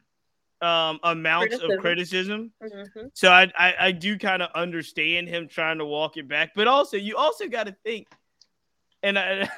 [0.61, 1.72] um, amounts criticism.
[1.72, 2.51] of criticism.
[2.64, 3.07] Mm-hmm.
[3.14, 6.68] So I, I I do kind of understand him trying to walk it back, but
[6.68, 8.07] also you also got to think,
[9.01, 9.49] and I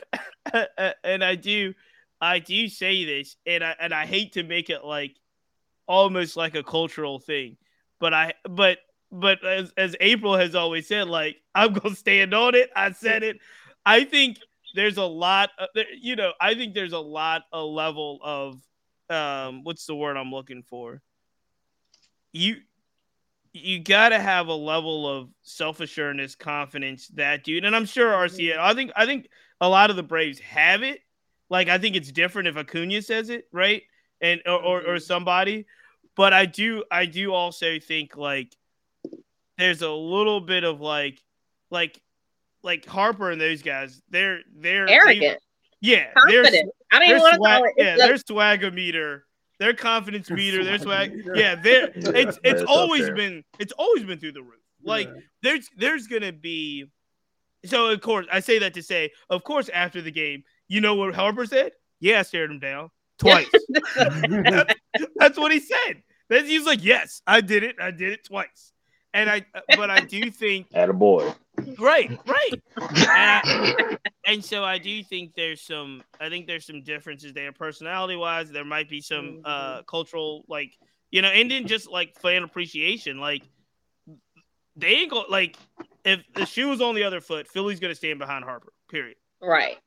[1.03, 1.76] and I do
[2.20, 5.16] I do say this, and I and I hate to make it like
[5.88, 7.58] almost like a cultural thing,
[7.99, 8.80] but I but
[9.12, 12.70] but as, as April has always said, like I'm gonna stand on it.
[12.76, 13.38] I said it.
[13.86, 14.38] I think
[14.74, 15.51] there's a lot.
[15.58, 18.62] Of, you know, I think there's a lot, a level of
[19.10, 21.01] um, what's the word I'm looking for?
[22.34, 22.58] You
[23.53, 28.58] you gotta have a level of self assurance, confidence that dude, and I'm sure Arcia.
[28.58, 29.30] I think I think
[29.62, 30.99] a lot of the Braves have it.
[31.49, 33.84] Like I think it's different if Acuna says it, right?
[34.20, 34.97] And or, or, or mm-hmm.
[34.99, 35.66] somebody.
[36.16, 38.56] But I do I do also think like
[39.58, 41.22] there's a little bit of like
[41.70, 42.01] like
[42.64, 45.22] like Harper and those guys, they're they're arrogant.
[45.22, 45.38] They,
[45.82, 46.72] yeah, confident.
[46.91, 47.74] I don't even want to call it.
[47.78, 49.26] Yeah, their swagger meter,
[49.60, 51.14] their confidence meter, their swag.
[51.36, 54.62] Yeah, they're it's it's always been it's always been through the roof.
[54.84, 55.22] Like yeah.
[55.43, 56.86] there's there's gonna be
[57.66, 60.95] so of course I say that to say, of course, after the game, you know
[60.95, 61.72] what Harper said?
[61.99, 62.89] Yeah, I stared him down
[63.20, 63.49] twice.
[63.95, 64.74] that's,
[65.16, 66.03] that's what he said.
[66.28, 67.76] Then he's like, Yes, I did it.
[67.80, 68.74] I did it twice
[69.16, 69.45] and I,
[69.76, 71.34] but I do think, at a boy,
[71.80, 73.97] right, right, and I,
[74.28, 76.03] and so I do think there's some.
[76.20, 78.51] I think there's some differences there, personality wise.
[78.51, 80.78] There might be some uh cultural, like
[81.11, 83.20] you know, and then just like fan appreciation.
[83.20, 83.43] Like
[84.76, 85.57] they ain't go like
[86.03, 88.74] if the shoe was on the other foot, Philly's gonna stand behind Harper.
[88.89, 89.16] Period.
[89.41, 89.78] Right.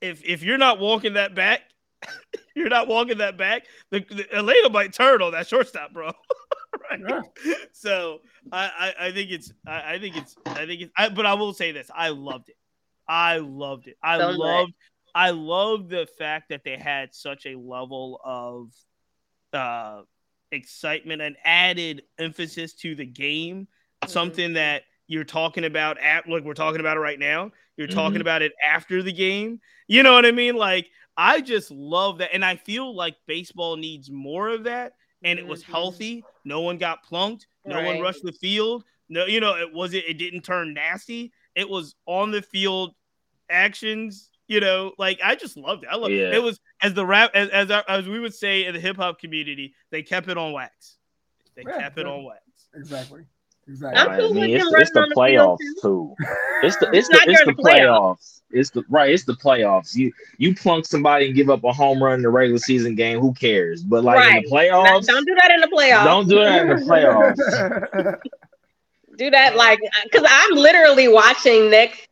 [0.00, 1.62] If if you're not walking that back,
[2.56, 3.66] you're not walking that back.
[3.90, 6.10] The, the Atlanta might turn on that shortstop, bro.
[6.90, 7.22] right.
[7.44, 7.54] Yeah.
[7.72, 8.20] So
[8.52, 11.34] I, I I think it's I, I think it's I think it's I, but I
[11.34, 12.56] will say this: I loved it.
[13.08, 13.96] I loved it.
[14.02, 14.72] I So loved
[15.14, 18.70] I loved the fact that they had such a level of
[19.52, 20.02] uh
[20.52, 23.66] excitement and added emphasis to the game.
[24.02, 24.10] Mm-hmm.
[24.10, 27.50] Something that you're talking about at like we're talking about it right now.
[27.76, 28.22] You're talking Mhm.
[28.22, 29.60] about it after the game.
[29.88, 30.54] You know what I mean?
[30.56, 34.92] Like I just love that, and I feel like baseball needs more of that.
[35.22, 35.66] And it was Mhm.
[35.66, 36.24] healthy.
[36.44, 37.46] No one got plunked.
[37.66, 38.84] No one rushed the field.
[39.08, 40.04] No, you know, it wasn't.
[40.06, 41.32] It didn't turn nasty.
[41.54, 42.94] It was on the field
[43.48, 44.30] actions.
[44.48, 45.88] You know, like I just loved it.
[45.90, 46.34] I love Yeah.
[46.34, 46.42] it.
[46.42, 49.20] Was as the rap as as, our, as we would say in the hip hop
[49.20, 50.98] community, they kept it on wax.
[51.54, 52.42] They Yeah, kept it on wax.
[52.74, 53.24] Exactly.
[53.94, 54.24] I'm Exactly.
[54.24, 56.14] I cool mean, it's, it's the running on the playoffs too.
[56.62, 58.18] It's the it's the it's the during the playoffs.
[58.18, 58.40] playoffs.
[58.50, 59.10] It's the right.
[59.12, 59.94] It's the playoffs.
[59.94, 63.20] You you plunk somebody and give up a home run in the regular season game.
[63.20, 63.82] Who cares?
[63.82, 66.04] But like in the Not- playoffs, don't do that in the playoffs.
[66.04, 68.18] don't do that in the playoffs.
[69.16, 72.06] do that like because I'm literally watching next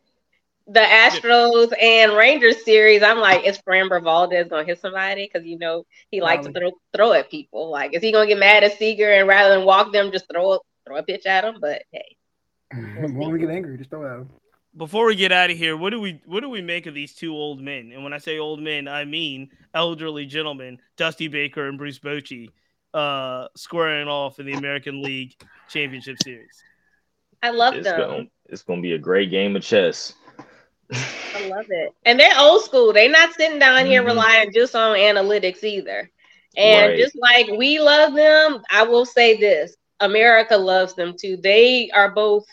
[0.67, 3.01] the Astros and Rangers series.
[3.01, 5.25] I'm like, is Framber Valdez gonna hit somebody?
[5.31, 7.69] Because you know he likes to throw throw at people.
[7.69, 10.53] Like, is he gonna get mad at Seager and rather than walk them, just throw
[10.53, 10.59] a
[10.89, 11.57] throw a pitch at him?
[11.61, 12.15] But hey,
[12.73, 14.29] when we get angry, just throw it at him.
[14.77, 17.15] Before we get out of here, what do we what do we make of these
[17.15, 17.91] two old men?
[17.93, 22.49] And when I say old men, I mean elderly gentlemen, Dusty Baker and Bruce Bochy,
[22.93, 25.35] uh, squaring off in the American League
[25.67, 26.63] Championship Series.
[27.41, 27.99] I love it's them.
[27.99, 30.13] gonna it's gonna be a great game of chess.
[30.91, 31.93] I love it.
[32.05, 32.93] And they're old school.
[32.93, 34.07] They're not sitting down here Mhm.
[34.07, 36.09] relying just on analytics either.
[36.57, 36.99] And Right.
[36.99, 41.37] just like we love them, I will say this America loves them too.
[41.37, 42.45] They are both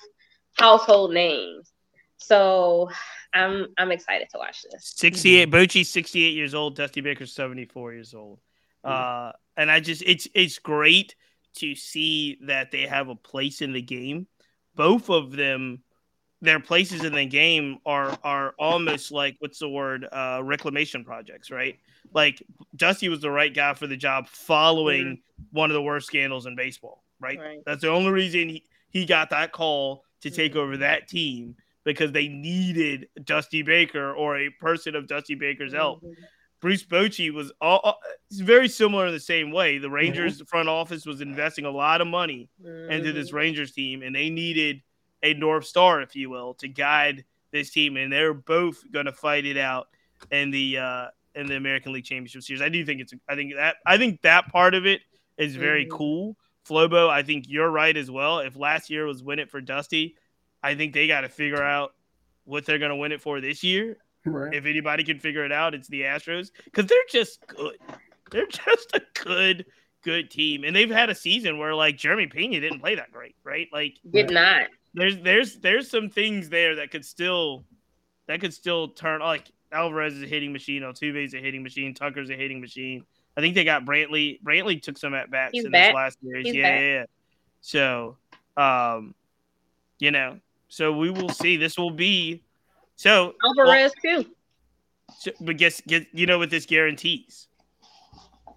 [0.58, 1.72] household names.
[2.16, 2.90] So
[3.32, 4.94] I'm I'm excited to watch this.
[4.96, 8.40] 68 Bochy's 68 years old, Dusty Baker's 74 years old.
[8.82, 11.16] Uh, and I just it's it's great
[11.56, 14.26] to see that they have a place in the game.
[14.74, 15.82] Both of them
[16.42, 21.50] their places in the game are are almost like what's the word uh reclamation projects,
[21.50, 21.78] right?
[22.12, 22.42] Like
[22.74, 26.54] Dusty was the right guy for the job following one of the worst scandals in
[26.54, 27.38] baseball, right?
[27.38, 27.58] Right.
[27.66, 32.12] That's the only reason he, he got that call to take over that team because
[32.12, 36.02] they needed Dusty Baker or a person of Dusty Baker's help.
[36.60, 38.00] Bruce Bochy was all, all-
[38.30, 39.78] it's very similar in the same way.
[39.78, 43.36] The Rangers front office was investing a lot of money into this Mm-hmm.
[43.36, 44.80] Rangers team, and they needed
[45.22, 47.96] a North Star, if you will, to guide this team.
[47.96, 49.88] And they're both going to fight it out
[50.30, 52.62] in the uh, in the American League Championship Series.
[52.62, 55.02] I do think it's I think that I think that part of it
[55.36, 56.36] is very cool.
[56.68, 58.40] Flobo, I think you're right as well.
[58.40, 60.16] If last year was win it for Dusty,
[60.62, 61.94] I think they got to figure out
[62.44, 63.98] what they're going to win it for this year.
[64.24, 64.52] Right.
[64.54, 67.76] If anybody can figure it out, it's the Astros because they're just good.
[68.30, 69.66] They're just a good,
[70.02, 73.36] good team, and they've had a season where like Jeremy Pena didn't play that great,
[73.44, 73.68] right?
[73.72, 74.62] Like Did not.
[74.94, 77.64] there's there's there's some things there that could still
[78.26, 82.30] that could still turn like Alvarez is a hitting machine, Altuve's a hitting machine, Tucker's
[82.30, 83.04] a hitting machine.
[83.36, 84.40] I think they got Brantley.
[84.42, 85.88] Brantley took some at bats in back.
[85.88, 86.54] this last series.
[86.54, 87.04] Yeah, yeah, yeah.
[87.60, 88.16] So,
[88.56, 89.14] um,
[89.98, 91.56] you know, so we will see.
[91.56, 92.42] This will be
[92.96, 93.34] so.
[93.44, 94.26] Alvarez too.
[95.18, 97.48] So, but guess get you know what this guarantees.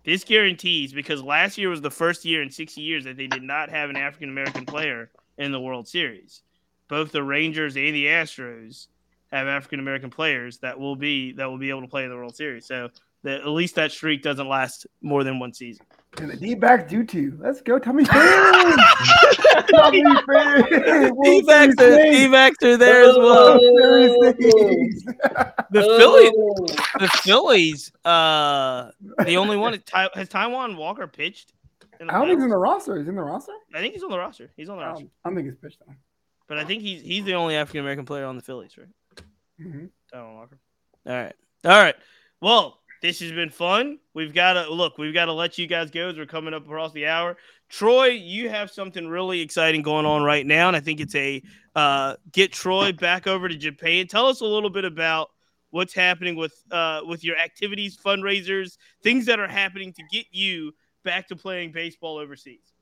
[0.06, 3.44] This guarantees because last year was the first year in 60 years that they did
[3.44, 6.42] not have an African American player in the World Series.
[6.88, 8.88] Both the Rangers and the Astros
[9.32, 12.16] have African American players that will be that will be able to play in the
[12.16, 12.66] World Series.
[12.66, 12.90] So
[13.24, 15.86] that at least that streak doesn't last more than one season.
[16.20, 17.38] And the D back do to.
[17.40, 18.76] Let's go, Tommy fans.
[19.72, 21.12] Tommy Pham.
[21.16, 22.32] World Series thing.
[22.32, 22.78] backs are
[23.20, 24.34] World Series Oh.
[24.34, 25.06] things.
[25.72, 25.98] The Oh.
[26.00, 26.32] Phillies,
[27.00, 28.90] the Phillies, uh,
[29.26, 31.54] the only one Ty- has Taijuan Walker pitched.
[32.00, 32.98] in the I don't think he's in the roster.
[32.98, 33.54] Is he in the roster?
[33.76, 34.50] I think he's on the roster.
[34.58, 35.06] He's on the roster.
[35.24, 35.94] I don't think he's pitched though.
[36.48, 38.88] But I think he's he's the only African American player on the Phillies, right?
[39.62, 40.58] hmm Taijuan Walker.
[41.06, 41.36] All right.
[41.66, 41.96] All right.
[42.42, 44.00] Well, this has been fun.
[44.14, 46.66] We've got to look, we've got to let you guys go as we're coming up
[46.66, 47.38] across the hour.
[47.70, 50.68] Troy, you have something really exciting going on right now.
[50.68, 51.42] And I think it's a
[51.76, 54.08] uh, get Troy back over to Japan.
[54.08, 55.30] Tell us a little bit about
[55.70, 60.74] what's happening with uh, with your activities, fundraisers, things that are happening to get you
[61.04, 62.74] back to playing baseball overseas.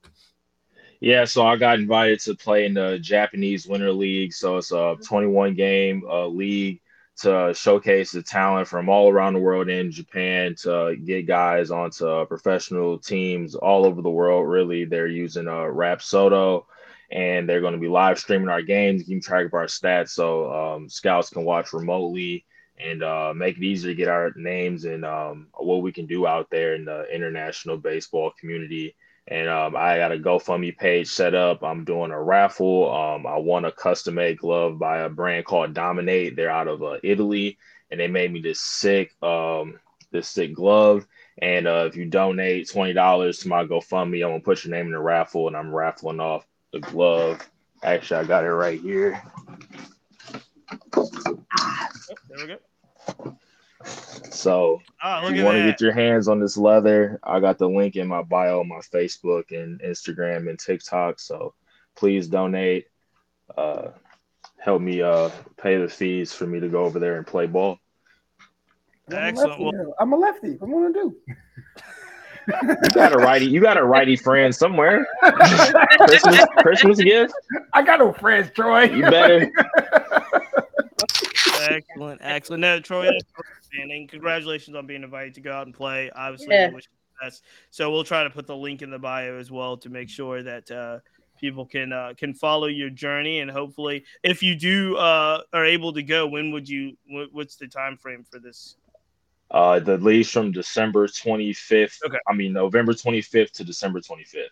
[1.00, 4.34] Yeah, so I got invited to play in the Japanese Winter League.
[4.34, 6.82] So it's a 21 game uh, league
[7.18, 12.26] to showcase the talent from all around the world in Japan to get guys onto
[12.26, 14.48] professional teams all over the world.
[14.48, 16.66] Really, they're using uh, Rapsodo
[17.10, 20.52] and they're going to be live streaming our games, keeping track of our stats so
[20.54, 22.46] um, scouts can watch remotely
[22.80, 26.28] and uh, make it easier to get our names and um, what we can do
[26.28, 28.96] out there in the international baseball community.
[29.30, 31.62] And um, I got a GoFundMe page set up.
[31.62, 32.94] I'm doing a raffle.
[32.94, 36.36] Um, I won a custom made glove by a brand called Dominate.
[36.36, 37.58] They're out of uh, Italy,
[37.92, 39.80] and they made me this sick, um,
[40.12, 41.06] this sick glove.
[41.40, 44.86] And uh, if you donate twenty dollars to my GoFundMe, I'm gonna put your name
[44.86, 47.40] in the raffle, and I'm raffling off the glove.
[47.84, 49.22] Actually, I got it right here.
[50.96, 51.10] Oh,
[52.30, 53.38] there we go.
[53.84, 57.70] So Ah, if you want to get your hands on this leather, I got the
[57.70, 61.20] link in my bio, on my Facebook and Instagram and TikTok.
[61.20, 61.54] So
[61.96, 62.88] please donate.
[63.58, 63.90] Uh,
[64.58, 67.80] help me uh, pay the fees for me to go over there and play ball.
[69.10, 69.62] I'm a Excellent.
[69.62, 69.92] lefty.
[70.00, 70.52] I'm a lefty.
[70.60, 71.16] What am I gonna do?
[72.82, 73.46] You got a righty.
[73.46, 75.06] You got a righty friend somewhere.
[75.22, 77.34] Christmas Christmas gift.
[77.74, 78.84] I got no friends, Troy.
[78.84, 79.50] You better.
[81.72, 82.62] Excellent, excellent.
[82.62, 83.24] No, Troy, that's
[83.58, 84.08] outstanding.
[84.08, 86.10] Congratulations on being invited to go out and play.
[86.16, 86.70] Obviously, Yeah.
[86.70, 87.44] we wish you the best.
[87.72, 90.44] So we'll try to put the link in the bio as well to make sure
[90.44, 91.00] that uh,
[91.40, 95.94] people can uh, can follow your journey and hopefully, if you do uh, are able
[95.94, 96.98] to go, when would you?
[97.32, 98.76] What's the time frame for this?
[99.50, 102.00] Uh, the leash from December 25th.
[102.06, 102.18] Okay.
[102.28, 104.48] I mean November 25th to December 25th.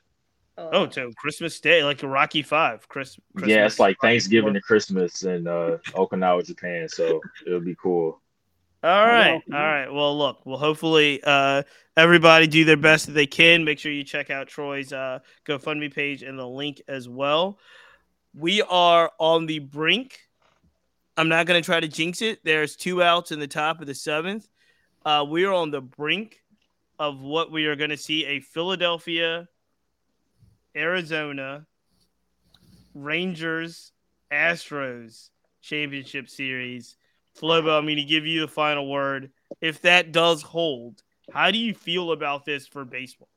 [0.58, 2.88] Oh, so Christmas Day, like a Rocky Five.
[2.88, 3.18] Chris.
[3.34, 4.54] Christmas, yeah, it's like Rocky Thanksgiving Four.
[4.54, 6.88] to Christmas in uh, Okinawa, Japan.
[6.88, 8.22] So it'll be cool.
[8.84, 9.92] All right, all right.
[9.92, 11.64] Well, look, well, hopefully, uh,
[11.98, 13.64] everybody do their best that they can.
[13.64, 17.58] Make sure you check out Troy's uh, GoFundMe page and the link as well.
[18.36, 20.20] We are on the brink.
[21.18, 22.40] I'm not going to try to jinx it.
[22.44, 24.48] There's two outs in the top of the seventh.
[25.04, 26.42] Uh, we are on the brink
[27.00, 29.48] of what we are going to see a Philadelphia,
[30.76, 31.66] Arizona,
[32.94, 33.92] Rangers,
[34.32, 35.30] Astros
[35.62, 36.98] championship series.
[37.40, 39.32] Flobo, I'm going to give you the final word.
[39.62, 41.02] If that does hold,
[41.32, 43.30] how do you feel about this for baseball?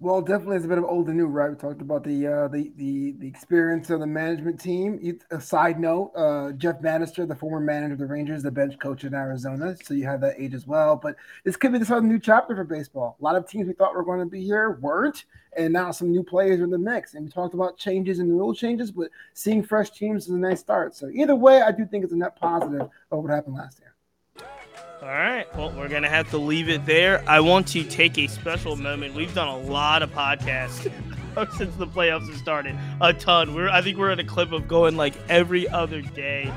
[0.00, 1.50] Well, definitely it's a bit of old and new, right?
[1.50, 5.18] We talked about the uh, the the the experience of the management team.
[5.30, 9.04] A side note: uh, Jeff Banister, the former manager of the Rangers, the bench coach
[9.04, 10.96] in Arizona, so you have that age as well.
[10.96, 13.16] But this could be the start of new chapter for baseball.
[13.20, 15.24] A lot of teams we thought were going to be here weren't,
[15.56, 17.14] and now some new players are in the mix.
[17.14, 20.60] And we talked about changes and rule changes, but seeing fresh teams is a nice
[20.60, 20.94] start.
[20.96, 23.93] So either way, I do think it's a net positive of what happened last year.
[25.04, 25.46] All right.
[25.54, 27.22] Well, we're going to have to leave it there.
[27.26, 29.14] I want to take a special moment.
[29.14, 30.90] We've done a lot of podcasts
[31.58, 32.74] since the playoffs have started.
[33.02, 33.54] A ton.
[33.54, 36.50] We're I think we're at a clip of going like every other day.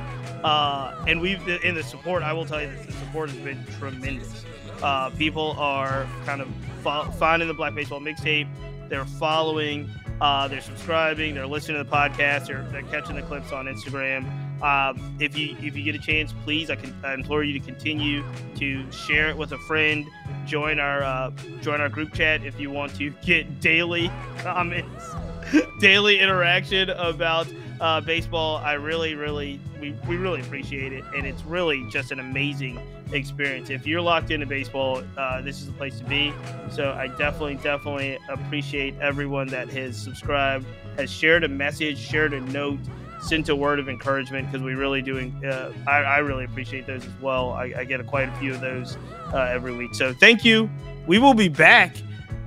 [0.46, 4.46] Uh, and we've in the support, I will tell you the support has been tremendous.
[4.82, 6.48] Uh, people are kind of
[6.84, 8.48] fo- finding the Black Baseball mixtape.
[8.88, 9.90] They're following,
[10.22, 14.47] uh, they're subscribing, they're listening to the podcast, they're catching the clips on Instagram.
[14.62, 17.66] Um, if you if you get a chance, please, I can I implore you to
[17.66, 18.24] continue
[18.56, 20.06] to share it with a friend.
[20.46, 21.32] Join our uh,
[21.62, 25.16] join our group chat if you want to get daily comments,
[25.80, 27.48] daily interaction about
[27.80, 28.58] uh, baseball.
[28.58, 32.80] I really, really, we, we really appreciate it, and it's really just an amazing
[33.12, 33.70] experience.
[33.70, 36.34] If you're locked into baseball, uh, this is the place to be.
[36.72, 40.66] So I definitely, definitely appreciate everyone that has subscribed,
[40.98, 42.80] has shared a message, shared a note
[43.22, 45.32] sent a word of encouragement because we really do.
[45.46, 47.52] Uh, I, I really appreciate those as well.
[47.52, 48.98] I, I get a, quite a few of those
[49.34, 49.96] uh, every week.
[49.96, 50.70] So thank you.
[51.06, 51.96] We will be back.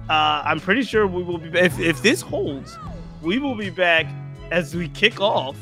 [0.09, 1.57] Uh, I'm pretty sure we will be.
[1.59, 2.77] If, if this holds,
[3.23, 4.07] we will be back
[4.51, 5.57] as we kick off,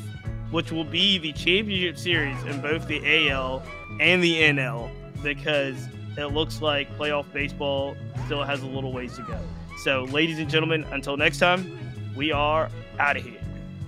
[0.51, 3.63] which will be the championship series in both the AL
[3.99, 4.89] and the NL
[5.21, 5.87] because
[6.17, 7.95] it looks like playoff baseball
[8.25, 9.39] still has a little ways to go.
[9.83, 11.77] So, ladies and gentlemen, until next time,
[12.15, 12.69] we are
[12.99, 13.38] out of here.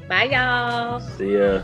[0.07, 0.99] Bye, y'all.
[0.99, 1.61] See ya.